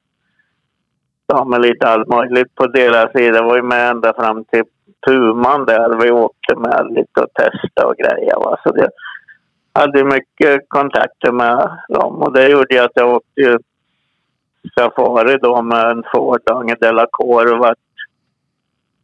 [1.29, 3.43] ja, med lite allt möjligt på deras sida.
[3.43, 4.63] Var ju med ända fram till
[5.07, 8.35] Puman där vi åkte med lite och testade och grejer.
[8.35, 8.59] Va?
[8.63, 8.89] Så det
[9.73, 13.57] hade mycket kontakter med dem och det gjorde att jag åkte ju
[14.75, 17.75] Safari då med en Ford Ange Delacour.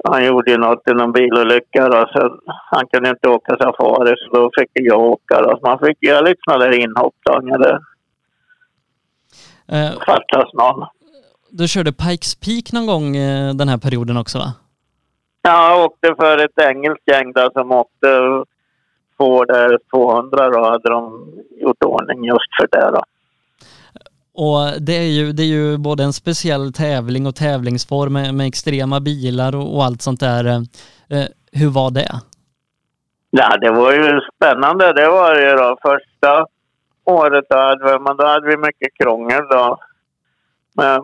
[0.04, 4.36] Han gjorde ju något i någon bilolycka då, så han kunde inte åka Safari så
[4.36, 5.42] då fick jag åka.
[5.42, 5.50] Då.
[5.50, 7.16] Så man fick göra lite sådana där inhopp
[7.60, 7.80] det
[9.68, 10.88] eh, fattas någon.
[11.58, 14.54] Du körde Pikes Peak någon gång eh, den här perioden också va?
[15.42, 18.08] Ja, jag åkte för ett engelskt gäng där som åkte
[19.18, 19.48] Ford
[19.94, 23.04] 200 då hade de gjort ordning just för det då.
[24.34, 28.48] Och det är ju, det är ju både en speciell tävling och tävlingsform med, med
[28.48, 30.46] extrema bilar och, och, allt sånt där.
[30.46, 32.12] Eh, hur var det?
[33.30, 34.94] Ja, det var ju spännande.
[34.94, 36.46] Det var ju då första
[37.04, 39.78] året då hade vi, men då hade vi mycket krångel då.
[40.74, 41.02] Med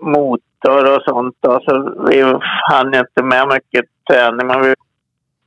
[0.00, 1.36] motor och sånt.
[1.40, 2.22] Då, så vi
[2.70, 4.46] hann inte med mycket träning.
[4.46, 4.74] Men vi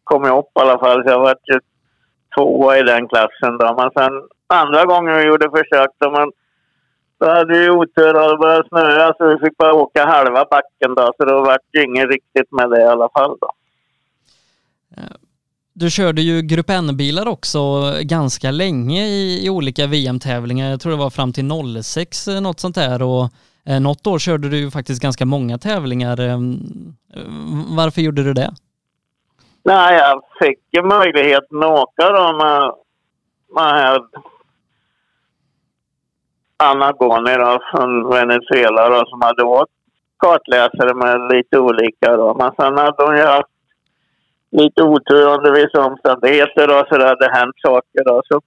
[0.03, 1.03] kom upp i alla fall.
[1.03, 1.59] Så jag var ju
[2.35, 3.57] tvåa i den klassen.
[3.57, 3.75] Då.
[3.77, 4.13] Men sen
[4.47, 6.31] andra gången vi gjorde försök då, men
[7.19, 10.95] då hade vi otur och det började snöa så vi fick bara åka halva backen
[10.95, 11.13] då.
[11.17, 13.51] Så då var det inget riktigt med det i alla fall då.
[15.73, 17.59] Du körde ju Grupp N-bilar också
[18.01, 20.69] ganska länge i, i olika VM-tävlingar.
[20.69, 21.49] Jag tror det var fram till
[21.83, 23.01] 06, eh, något sånt där.
[23.01, 23.29] Och
[23.66, 26.20] Eh, något år körde du ju faktiskt ganska många tävlingar.
[26.20, 26.38] Eh,
[27.78, 28.51] varför gjorde du det?
[29.64, 32.74] Nej, jag fick ju möjligheten att åka då med,
[33.55, 34.01] med
[36.57, 39.72] Anna Goni då, från Venezuela då, som hade åkt
[40.18, 42.34] kartläsare med lite olika då.
[42.34, 43.49] Men sen hade hon ju haft
[44.51, 48.22] lite otur under vissa omständigheter då, så det hade hänt saker då.
[48.26, 48.41] Så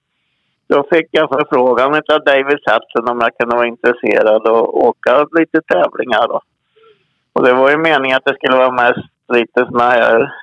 [0.67, 5.61] då fick jag förfrågan av David Satson om jag kunde vara intresserad och åka lite
[5.61, 6.27] tävlingar.
[6.27, 6.41] Då.
[7.33, 10.33] Och det var ju meningen att det skulle vara mest lite såna här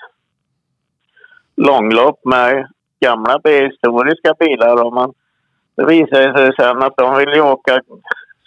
[1.57, 2.68] långlopp med
[3.01, 4.77] gamla historiska bilar.
[4.77, 4.91] Då.
[4.91, 5.12] Men
[5.77, 7.81] det visade sig sen att de ville åka,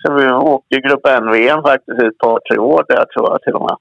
[0.02, 3.62] så vi åkte Grupp NVM faktiskt ett par, tre år där tror jag till och
[3.62, 3.78] med.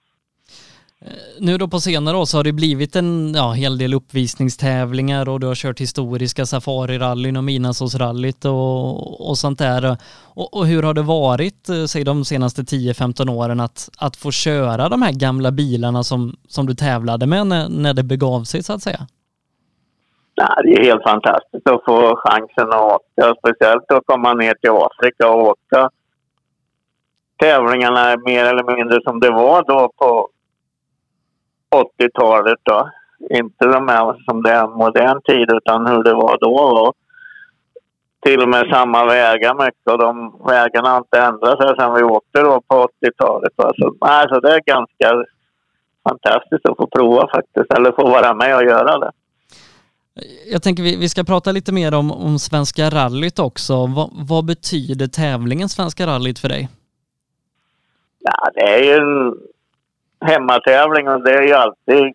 [1.41, 5.41] Nu då på senare år så har det blivit en ja, hel del uppvisningstävlingar och
[5.41, 9.97] du har kört historiska safarirallyn och midnattssolsrallyt och, och sånt där.
[10.35, 14.31] Och, och, hur har det varit, eh, säg de senaste 10-15 åren, att, att få
[14.31, 18.63] köra de här gamla bilarna som, som du tävlade med när, när det begav sig
[18.63, 19.01] så att säga?
[20.35, 24.71] Ja, det är helt fantastiskt att få chansen att åka, speciellt att komma ner till
[24.71, 25.91] Afrika och åka
[27.39, 30.29] tävlingarna mer eller mindre som det var då på
[31.83, 32.91] 80-talet då.
[33.31, 36.55] Inte de här som det är modern tid utan hur det var då.
[36.55, 36.95] Och
[38.25, 42.03] till och med samma vägar mycket och de vägarna har inte ändrat sig sedan vi
[42.03, 43.53] åkte då på 80-talet.
[43.57, 45.25] Alltså, alltså det är ganska
[46.09, 49.11] fantastiskt att få prova faktiskt, eller få vara med och göra det.
[50.53, 53.87] Jag tänker vi, vi ska prata lite mer om, om Svenska rallyt också.
[53.87, 56.69] Va, vad betyder tävlingen Svenska rallyt för dig?
[58.19, 59.39] Ja, det är ju en
[60.27, 62.15] hemmatävling och det är ju alltid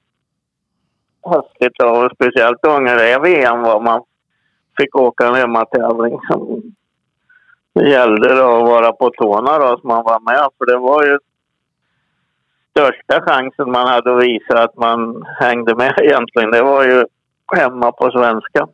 [1.26, 4.04] häftigt och speciellt då när det är VM var man
[4.78, 6.62] fick åka en hemmatävling som
[7.74, 11.04] det gällde då att vara på tårna då så man var med för det var
[11.04, 11.20] ju
[12.80, 16.52] största chansen man hade att visa att man hängde med egentligen.
[16.52, 17.06] Det var ju
[17.56, 18.68] hemma på svenska.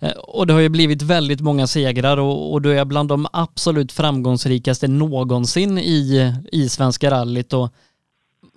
[0.00, 3.26] Eh, och det har ju blivit väldigt många segrar och, och du är bland de
[3.32, 7.52] absolut framgångsrikaste någonsin i, i Svenska rallyt.
[7.52, 7.68] Och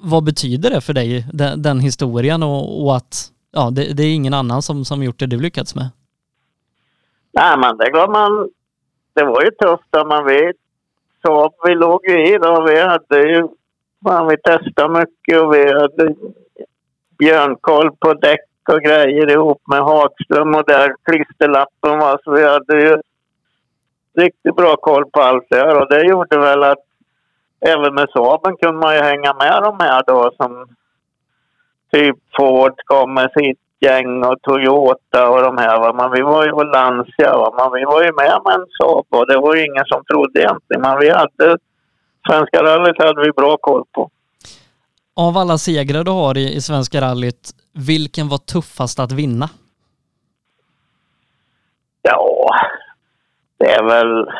[0.01, 4.15] vad betyder det för dig, den, den historien och, och, att ja, det, det, är
[4.15, 5.89] ingen annan som, som gjort det du lyckats med?
[7.33, 8.49] Nej, men det var man...
[9.13, 10.55] Det var ju tufft då man vet.
[11.21, 12.65] Så vi låg ju i då.
[12.67, 13.47] Vi hade ju...
[14.05, 16.15] Man, vi testade mycket och vi hade
[17.19, 22.19] björnkoll på däck och grejer ihop med Hagström och där klisterlappen var.
[22.23, 23.01] Så vi hade ju
[24.17, 26.85] riktigt bra koll på allt det här och det gjorde väl att
[27.61, 30.67] även med Saaben kunde man ju hänga med de här då som
[31.91, 35.79] typ Ford kom med sitt gäng och Toyota och de här.
[35.79, 35.93] Va?
[35.93, 37.37] Men vi var ju och Lancia.
[37.37, 37.53] Va?
[37.57, 40.39] Men vi var ju med med en Saab och det var ju ingen som trodde
[40.39, 40.81] egentligen.
[40.81, 41.57] Men vi hade
[42.27, 44.09] Svenska rallyt hade vi bra koll på.
[45.13, 49.49] Av alla segrar du har i, i Svenska rallyt, vilken var tuffast att vinna?
[52.01, 52.49] Ja,
[53.57, 54.31] det är väl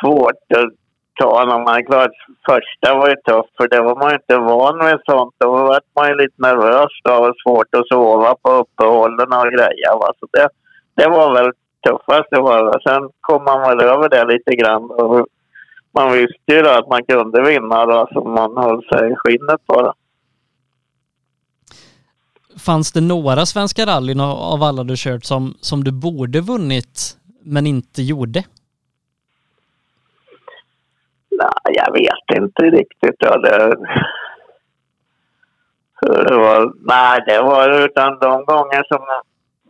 [0.00, 0.87] svårt att
[1.18, 1.62] ta honom.
[1.62, 2.10] man klart.
[2.50, 5.34] Första var ju tufft för det var man ju inte van vid sånt.
[5.38, 6.92] Då var man ju lite nervös.
[7.04, 9.92] då och svårt att sova på uppehållen och grejer.
[10.00, 10.12] Va?
[10.20, 10.48] Så det,
[10.96, 11.50] det var väl
[11.86, 12.28] tuffast.
[12.30, 12.80] Det var.
[12.88, 14.90] Sen kom man väl över det lite grann.
[14.90, 15.26] Och
[15.98, 19.66] man visste ju då att man kunde vinna då, så man höll sig i skinnet
[19.66, 19.92] bara.
[22.58, 27.66] Fanns det några svenska rallyn av alla du kört som, som du borde vunnit men
[27.66, 28.44] inte gjorde?
[31.40, 33.16] Nej, jag vet inte riktigt.
[33.18, 33.76] Ja, det,
[36.00, 39.02] det var, nej, det var utan de gånger som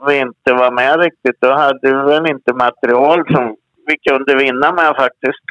[0.07, 3.57] vi inte var med riktigt, då hade vi väl inte material som
[3.87, 5.45] vi kunde vinna med faktiskt.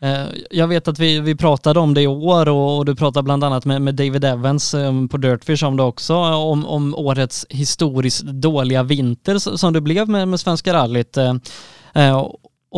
[0.00, 3.44] Eh, jag vet att vi, vi pratade om det i år och, du pratade bland
[3.44, 8.22] annat med, med David Evans eh, på Dirtfish om det också, om, om årets historiskt
[8.22, 11.16] dåliga vinter som det blev med, med Svenska rallyt.
[11.16, 11.34] Eh,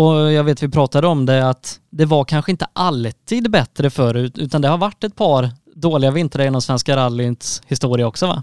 [0.01, 4.38] och jag vet vi pratade om det att det var kanske inte alltid bättre förut
[4.38, 5.44] utan det har varit ett par
[5.74, 8.42] dåliga vintrar inom Svenska rallyns historia också va?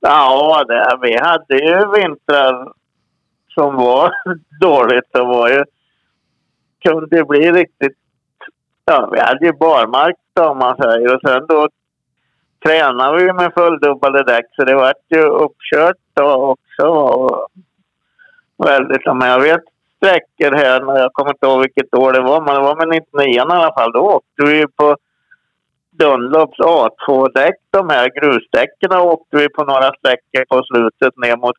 [0.00, 2.72] Ja, det, vi hade ju vintrar
[3.48, 4.12] som var
[4.60, 5.12] dåligt.
[5.12, 5.64] Det var ju,
[6.84, 7.98] kunde bli riktigt...
[8.84, 11.68] Ja, vi hade ju barmark om man säger och sen då
[12.66, 16.86] tränade vi med fulldubbade däck så det var ju uppkört då också.
[16.86, 17.48] Och
[18.58, 22.54] väldigt, men jag vet sträckor här, jag kommer inte ihåg vilket år det var, men
[22.54, 23.92] det var med 99 i alla fall.
[23.92, 24.96] Då åkte vi på
[25.98, 31.56] Dunlops A2-däck, de här grusdäcken, åkte vi på några sträckor på slutet ner mot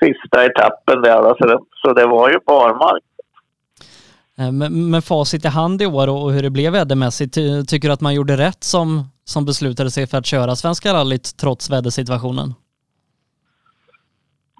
[0.00, 1.34] sista etappen där.
[1.38, 3.02] Så det, så det var ju barmark.
[4.38, 7.34] Eh, men med facit i hand i år och hur det blev vädermässigt,
[7.68, 11.36] tycker du att man gjorde rätt som, som beslutade sig för att köra Svenska rallyt
[11.40, 12.54] trots vädersituationen?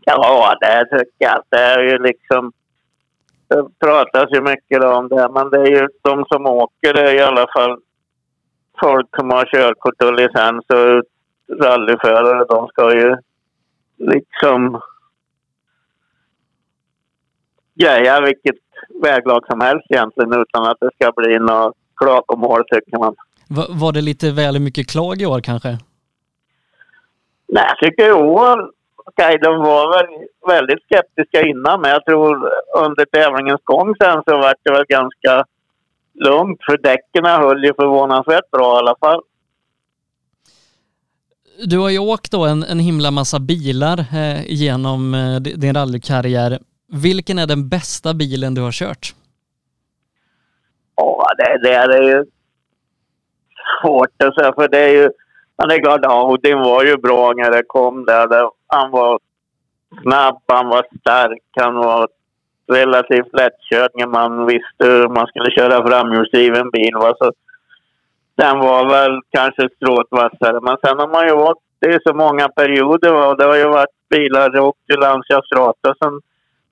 [0.04, 1.42] Ja, det tycker jag.
[1.48, 2.52] Det är ju liksom...
[3.48, 7.14] Det pratas ju mycket om det, men det är ju de som åker, det är
[7.14, 7.78] i alla fall
[8.80, 11.04] folk som har körkort och licens och
[11.64, 12.44] rallyförare.
[12.44, 13.16] De ska ju
[13.96, 14.80] liksom
[17.74, 18.56] greja vilket
[19.02, 23.14] väglag som helst egentligen utan att det ska bli något klagomål tycker man.
[23.68, 25.68] Var det lite väl mycket klag i år kanske?
[27.48, 28.70] Nej, jag tycker i år
[29.04, 34.36] Okej, de var väl väldigt skeptiska innan, men jag tror under tävlingens gång sen så
[34.36, 35.44] var det väl ganska
[36.14, 36.58] lugnt.
[36.66, 39.22] För däcken höll ju förvånansvärt bra i alla fall.
[41.64, 46.58] Du har ju åkt då en, en himla massa bilar eh, genom eh, din rallykarriär.
[46.92, 49.14] Vilken är den bästa bilen du har kört?
[50.96, 52.24] Ja, det, det är ju
[53.82, 55.10] svårt att säga för det är ju...
[55.58, 58.28] Men det är klart, Audin var ju bra när det kom där.
[58.28, 59.18] Det, han var
[60.02, 62.08] snabb, han var stark, han var
[62.72, 66.94] relativt lättkörd när man visste hur man skulle köra framhjulsdriven bil.
[66.94, 67.14] Va?
[67.18, 67.32] Så
[68.34, 70.60] den var väl kanske strået vassare.
[70.60, 73.26] Men sen har man ju åkt, det är så många perioder va?
[73.28, 76.20] och det har ju varit bilar, det åkte Lancia Strata som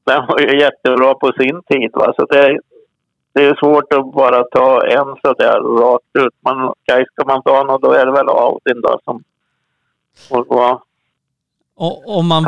[0.05, 1.90] den var ju jättebra på sin tid.
[1.94, 2.12] Va?
[2.16, 2.61] Så det,
[3.32, 6.34] det är svårt att bara ta en sådär rakt ut.
[6.40, 9.22] Men okay, ska man ta något då är det väl Audin då som
[10.30, 10.80] var
[11.80, 12.44] och om man,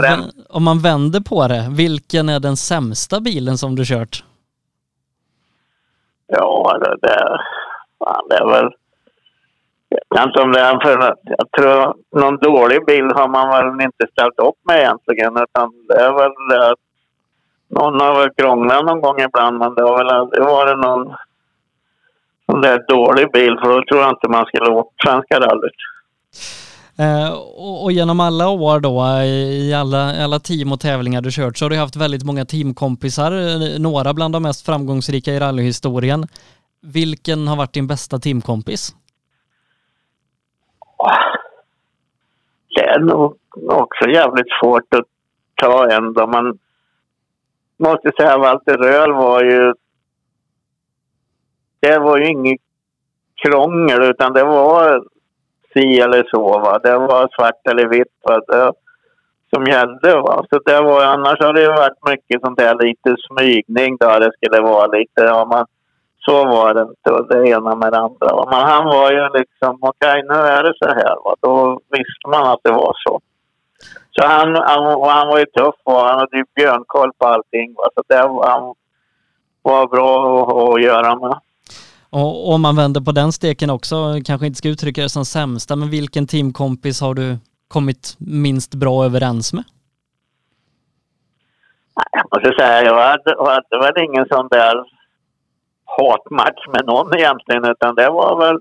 [0.48, 4.24] om man vänder på det, vilken är den sämsta bilen som du kört?
[6.26, 7.40] Ja, det, det,
[7.98, 8.70] fan, det är väl...
[9.88, 11.14] Jag vet inte om det är för...
[11.24, 15.36] Jag tror någon dålig bil har man väl inte ställt upp med egentligen.
[15.36, 16.74] Utan det är väl det
[17.74, 21.14] någon har väl krånglat någon gång ibland men det har väl aldrig varit någon
[22.46, 25.80] sån där dålig bil för då tror jag inte man skulle åka Svenska rallyt.
[26.98, 27.32] Eh,
[27.82, 29.22] och, genom alla år då,
[29.52, 33.32] i alla, alla team och tävlingar du kört, så har du haft väldigt många teamkompisar,
[33.32, 36.26] eh, några bland de mest framgångsrika i rallyhistorien.
[36.80, 38.94] Vilken har varit din bästa teamkompis?
[42.74, 43.36] Det är nog
[43.68, 45.06] också jävligt svårt att
[45.54, 46.26] ta en då.
[46.26, 46.58] Man
[47.78, 49.74] måste säga Walter Röhl var ju...
[51.80, 52.60] Det var ju inget
[53.34, 55.04] krångel utan det var
[55.72, 56.58] si eller så.
[56.58, 56.78] Va?
[56.78, 58.40] Det var svart eller vitt va?
[58.48, 58.72] Det,
[59.54, 60.14] som gällde.
[60.20, 60.44] Va?
[60.50, 64.18] Så det var, annars har det varit mycket sånt där lite smygning då.
[64.18, 65.66] Det skulle vara lite, ja, man,
[66.18, 67.34] så var det inte.
[67.34, 68.36] Det ena med det andra.
[68.36, 68.44] Va?
[68.50, 71.16] Men han var ju liksom, okej okay, nu är det så här.
[71.24, 71.34] Va?
[71.40, 73.20] Då visste man att det var så.
[74.10, 77.74] Så han, han, han var ju tuff och han hade ju björnkoll på allting.
[77.74, 77.88] Va?
[77.94, 78.74] Så det, han,
[79.62, 81.40] var bra att ha att göra med.
[82.12, 85.76] Och om man vänder på den steken också, kanske inte ska uttrycka det som sämsta,
[85.76, 87.38] men vilken teamkompis har du
[87.68, 89.64] kommit minst bra överens med?
[92.12, 94.84] Jag måste säga, jag hade, hade väl ingen sån där
[95.84, 98.58] hatmatch med någon egentligen, utan det var väl...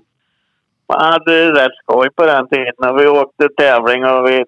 [0.88, 4.44] Man hade rätt skoj på den tiden när vi åkte tävling och vi,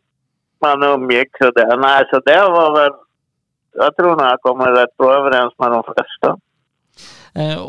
[0.60, 1.76] man umgicks och det.
[1.76, 2.92] Nej, så det var väl...
[3.72, 6.38] Jag tror nog jag kommer rätt bra överens med de flesta.
[7.34, 7.64] Eh,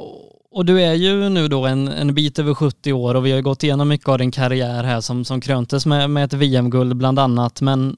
[0.56, 3.42] och du är ju nu då en, en bit över 70 år och vi har
[3.42, 7.20] gått igenom mycket av din karriär här som, som kröntes med, med ett VM-guld bland
[7.20, 7.62] annat.
[7.62, 7.96] Men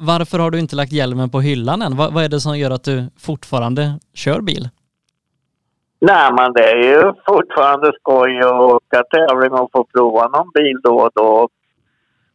[0.00, 1.96] varför har du inte lagt hjälmen på hyllan än?
[1.96, 4.68] Vad, vad är det som gör att du fortfarande kör bil?
[6.00, 10.80] Nej, men det är ju fortfarande skoj att åka tävling och få prova någon bil
[10.82, 11.48] då och då.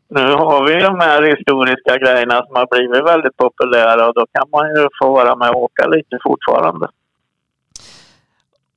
[0.10, 4.48] Nu har vi de här historiska grejerna som har blivit väldigt populära och då kan
[4.52, 6.88] man ju få vara med och åka lite fortfarande.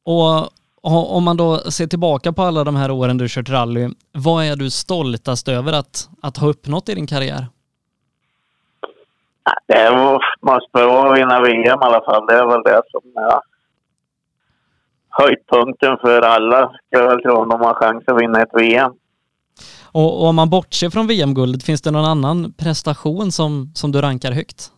[0.05, 0.49] Och
[1.17, 4.57] om man då ser tillbaka på alla de här åren du kört rally, vad är
[4.57, 7.47] du stoltast över att, att ha uppnått i din karriär?
[9.67, 9.91] Det
[10.43, 12.27] måste vara att vinna VM i alla fall.
[12.27, 13.41] Det är väl det som är
[15.09, 18.93] höjdpunkten för alla, ska jag väl tro, om de har chans att vinna ett VM.
[19.93, 24.01] Och, och om man bortser från VM-guldet, finns det någon annan prestation som, som du
[24.01, 24.71] rankar högt?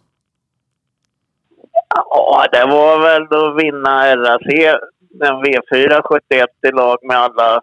[1.94, 4.76] Ja, det var väl att vinna RAC,
[5.20, 7.60] en V4 71 i lag med alla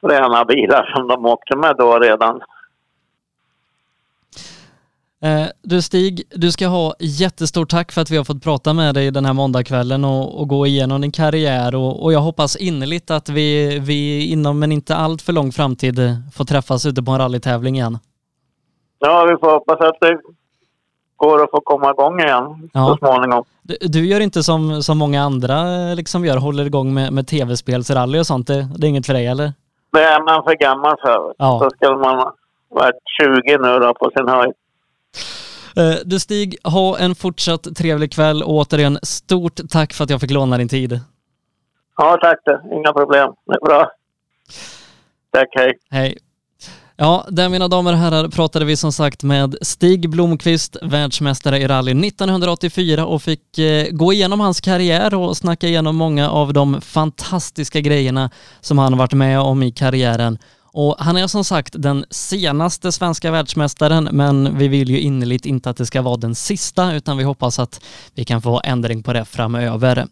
[0.00, 2.40] fräna bilar som de åkte med då redan.
[5.22, 8.94] Eh, du Stig, du ska ha jättestort tack för att vi har fått prata med
[8.94, 13.10] dig den här måndagskvällen och, och gå igenom din karriär och, och, jag hoppas innerligt
[13.10, 15.98] att vi, vi inom en inte allt för lång framtid
[16.34, 17.98] får träffas ute på en rallytävling igen.
[18.98, 20.18] Ja, vi får hoppas att det
[21.20, 22.86] går att få komma igång igen ja.
[22.86, 23.44] så småningom.
[23.62, 25.64] Du, du, gör inte som, som många andra
[25.94, 28.46] liksom gör, håller igång med, med tv-spelsrally och sånt.
[28.46, 29.52] Det, det är inget för dig eller?
[29.92, 31.34] Det är man för gammal för.
[31.38, 31.58] Ja.
[31.62, 32.32] Så skulle man
[32.68, 34.52] varit 20 nu då på sin höjd.
[35.76, 40.20] Eh, du Stig, ha en fortsatt trevlig kväll och återigen stort tack för att jag
[40.20, 41.00] fick låna din tid.
[41.96, 42.38] Ja, tack.
[42.72, 43.32] Inga problem.
[43.46, 43.90] Det är bra.
[45.32, 45.78] Tack, hej.
[45.90, 46.18] Hej.
[47.02, 51.68] Ja, där mina damer och herrar pratade vi som sagt med Stig Blomqvist, världsmästare i
[51.68, 56.80] rally 1984 och fick eh, gå igenom hans karriär och snacka igenom många av de
[56.80, 58.30] fantastiska grejerna
[58.60, 60.38] som han varit med om i karriären
[60.72, 65.70] och han är som sagt den senaste svenska världsmästaren, men vi vill ju innerligt inte
[65.70, 67.80] att det ska vara den sista, utan vi hoppas att
[68.14, 70.06] vi kan få ändring på det framöver.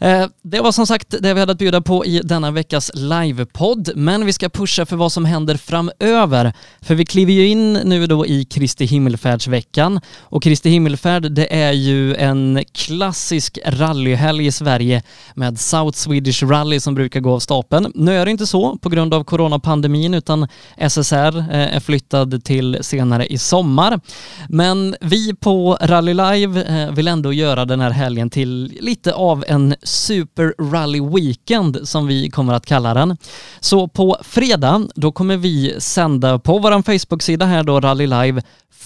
[0.00, 3.90] Eh, det var som sagt det vi hade att bjuda på i denna veckas livepodd,
[3.94, 6.52] men vi ska pusha för vad som händer framöver.
[6.80, 11.72] För vi kliver ju in nu då i Kristi himmelfärdsveckan och Kristi himmelfärd det är
[11.72, 15.02] ju en klassisk rallyhelg i Sverige
[15.34, 17.92] med South Swedish Rally som brukar gå av stapeln.
[17.94, 22.78] Nu är det inte så på grund av coronapandemin utan SSR eh, är flyttad till
[22.80, 24.00] senare i sommar.
[24.48, 29.44] Men vi på Rally Live eh, vill ändå göra den här helgen till lite av
[29.48, 33.16] en Super Rally Weekend som vi kommer att kalla den.
[33.60, 38.42] Så på fredag, då kommer vi sända på vår Facebook-sida här då, Rally Live,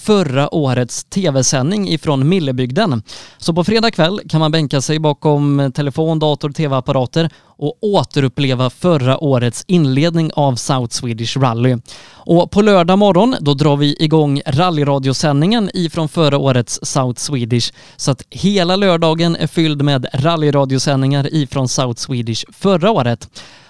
[0.09, 3.03] förra årets tv-sändning ifrån Millebygden.
[3.37, 7.29] Så på fredag kväll kan man bänka sig bakom telefon, dator, tv-apparater
[7.59, 11.77] och återuppleva förra årets inledning av South Swedish Rally.
[12.11, 18.11] Och på lördag morgon då drar vi igång rallyradiosändningen ifrån förra årets South Swedish så
[18.11, 23.29] att hela lördagen är fylld med rallyradiosändningar ifrån South Swedish förra året.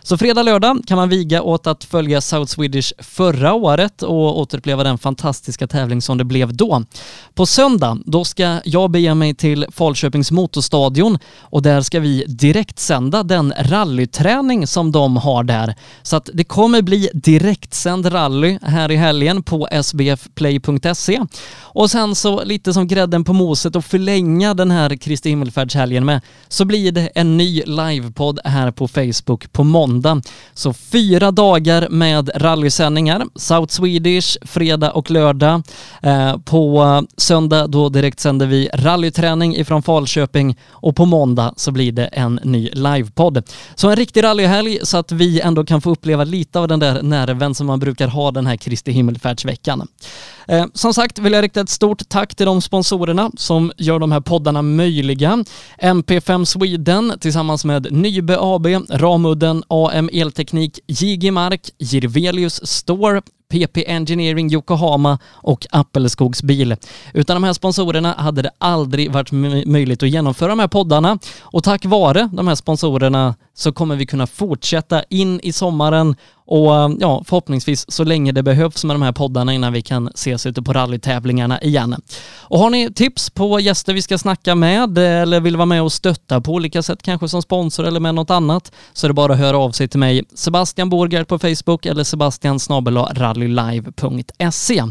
[0.09, 4.83] Så fredag, lördag kan man viga åt att följa South Swedish förra året och återuppleva
[4.83, 6.83] den fantastiska tävling som det blev då.
[7.33, 12.79] På söndag, då ska jag bege mig till Falköpings motorstadion och där ska vi direkt
[12.79, 15.75] sända den rallyträning som de har där.
[16.01, 21.21] Så att det kommer bli direktsänd rally här i helgen på sbfplay.se.
[21.59, 26.21] Och sen så lite som grädden på moset och förlänga den här Kristi himmelfärdshelgen med
[26.47, 29.98] så blir det en ny livepodd här på Facebook på måndag.
[30.53, 35.61] Så fyra dagar med rallysändningar, South Swedish, fredag och lördag.
[36.01, 41.91] Eh, på söndag då direkt sänder vi rallyträning ifrån Falköping och på måndag så blir
[41.91, 43.43] det en ny livepodd.
[43.75, 47.01] Så en riktig rallyhelg så att vi ändå kan få uppleva lite av den där
[47.01, 49.87] nerven som man brukar ha den här Kristi himmelfärdsveckan.
[50.47, 54.11] Eh, som sagt vill jag rikta ett stort tack till de sponsorerna som gör de
[54.11, 55.43] här poddarna möjliga.
[55.81, 63.21] MP5 Sweden tillsammans med Nybe AB, Ramudden, AM Elteknik, JG Mark, Jirvelius Store,
[63.51, 66.75] PP Engineering Yokohama och Appelskogs bil.
[67.13, 69.31] Utan de här sponsorerna hade det aldrig varit
[69.65, 74.05] möjligt att genomföra de här poddarna och tack vare de här sponsorerna så kommer vi
[74.05, 76.15] kunna fortsätta in i sommaren
[76.49, 80.07] och ehm, ja, förhoppningsvis så länge det behövs med de här poddarna innan vi kan
[80.07, 81.95] ses ute på rallytävlingarna igen.
[82.39, 85.81] Och har ni tips på gäster vi ska snacka med eh, eller vill vara med
[85.81, 89.13] och stötta på olika sätt, kanske som sponsor eller med något annat, så är det
[89.13, 92.59] bara att höra av sig till mig, Sebastian Borgard på Facebook eller sebastian
[93.13, 94.83] rallylive.se.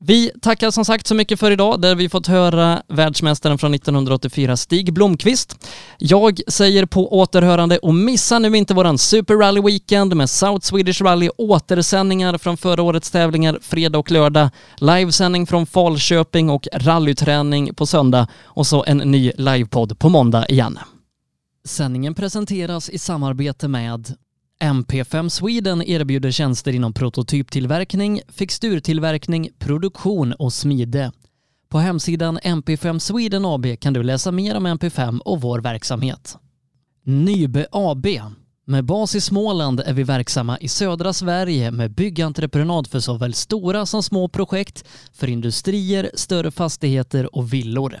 [0.00, 4.56] Vi tackar som sagt så mycket för idag där vi fått höra världsmästaren från 1984
[4.56, 5.68] Stig Blomqvist.
[5.98, 11.02] Jag säger på återhörande och missa nu inte våran Super Rally Weekend med South Swedish
[11.02, 17.86] Rally återsändningar från förra årets tävlingar fredag och lördag, livesändning från Falköping och rallyträning på
[17.86, 20.78] söndag och så en ny livepodd på måndag igen.
[21.64, 24.14] Sändningen presenteras i samarbete med
[24.60, 31.12] MP5 Sweden erbjuder tjänster inom prototyptillverkning, fixturtillverkning, produktion och smide.
[31.68, 36.36] På hemsidan MP5 Sweden AB kan du läsa mer om MP5 och vår verksamhet.
[37.04, 38.06] Nybe AB.
[38.66, 43.86] Med bas i Småland är vi verksamma i södra Sverige med byggentreprenad för såväl stora
[43.86, 48.00] som små projekt, för industrier, större fastigheter och villor.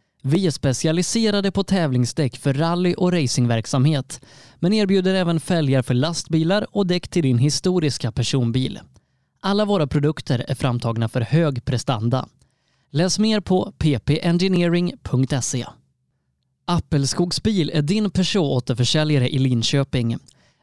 [0.23, 4.21] Vi är specialiserade på tävlingsdäck för rally och racingverksamhet,
[4.59, 8.79] men erbjuder även fälgar för lastbilar och däck till din historiska personbil.
[9.39, 12.27] Alla våra produkter är framtagna för hög prestanda.
[12.91, 15.65] Läs mer på ppengineering.se.
[16.65, 20.17] Appelskogsbil är din Peugeot-återförsäljare i Linköping.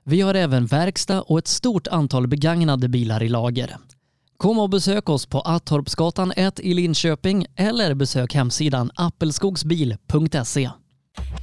[0.04, 3.76] Vi har även verkstad och ett stort antal begagnade bilar i lager.
[4.42, 10.70] Kom och besök oss på Attorpsgatan 1 i Linköping eller besök hemsidan appelskogsbil.se.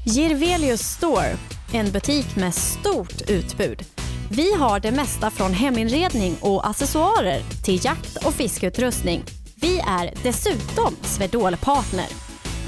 [0.06, 1.38] Girvelius Store,
[1.74, 3.84] en butik med stort utbud.
[4.32, 9.24] Vi har det mesta från heminredning och accessoarer till jakt och fiskeutrustning.
[9.56, 12.08] Vi är dessutom Swedol-partner.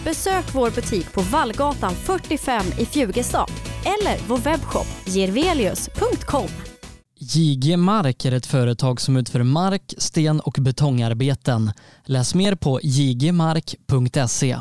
[0.04, 3.52] Besök vår butik på Vallgatan 45 i Fjugestad
[3.86, 6.67] eller vår webbshop girvelius.com.
[7.30, 11.72] JG Mark är ett företag som utför mark, sten och betongarbeten.
[12.06, 14.58] Läs mer på jgmark.se.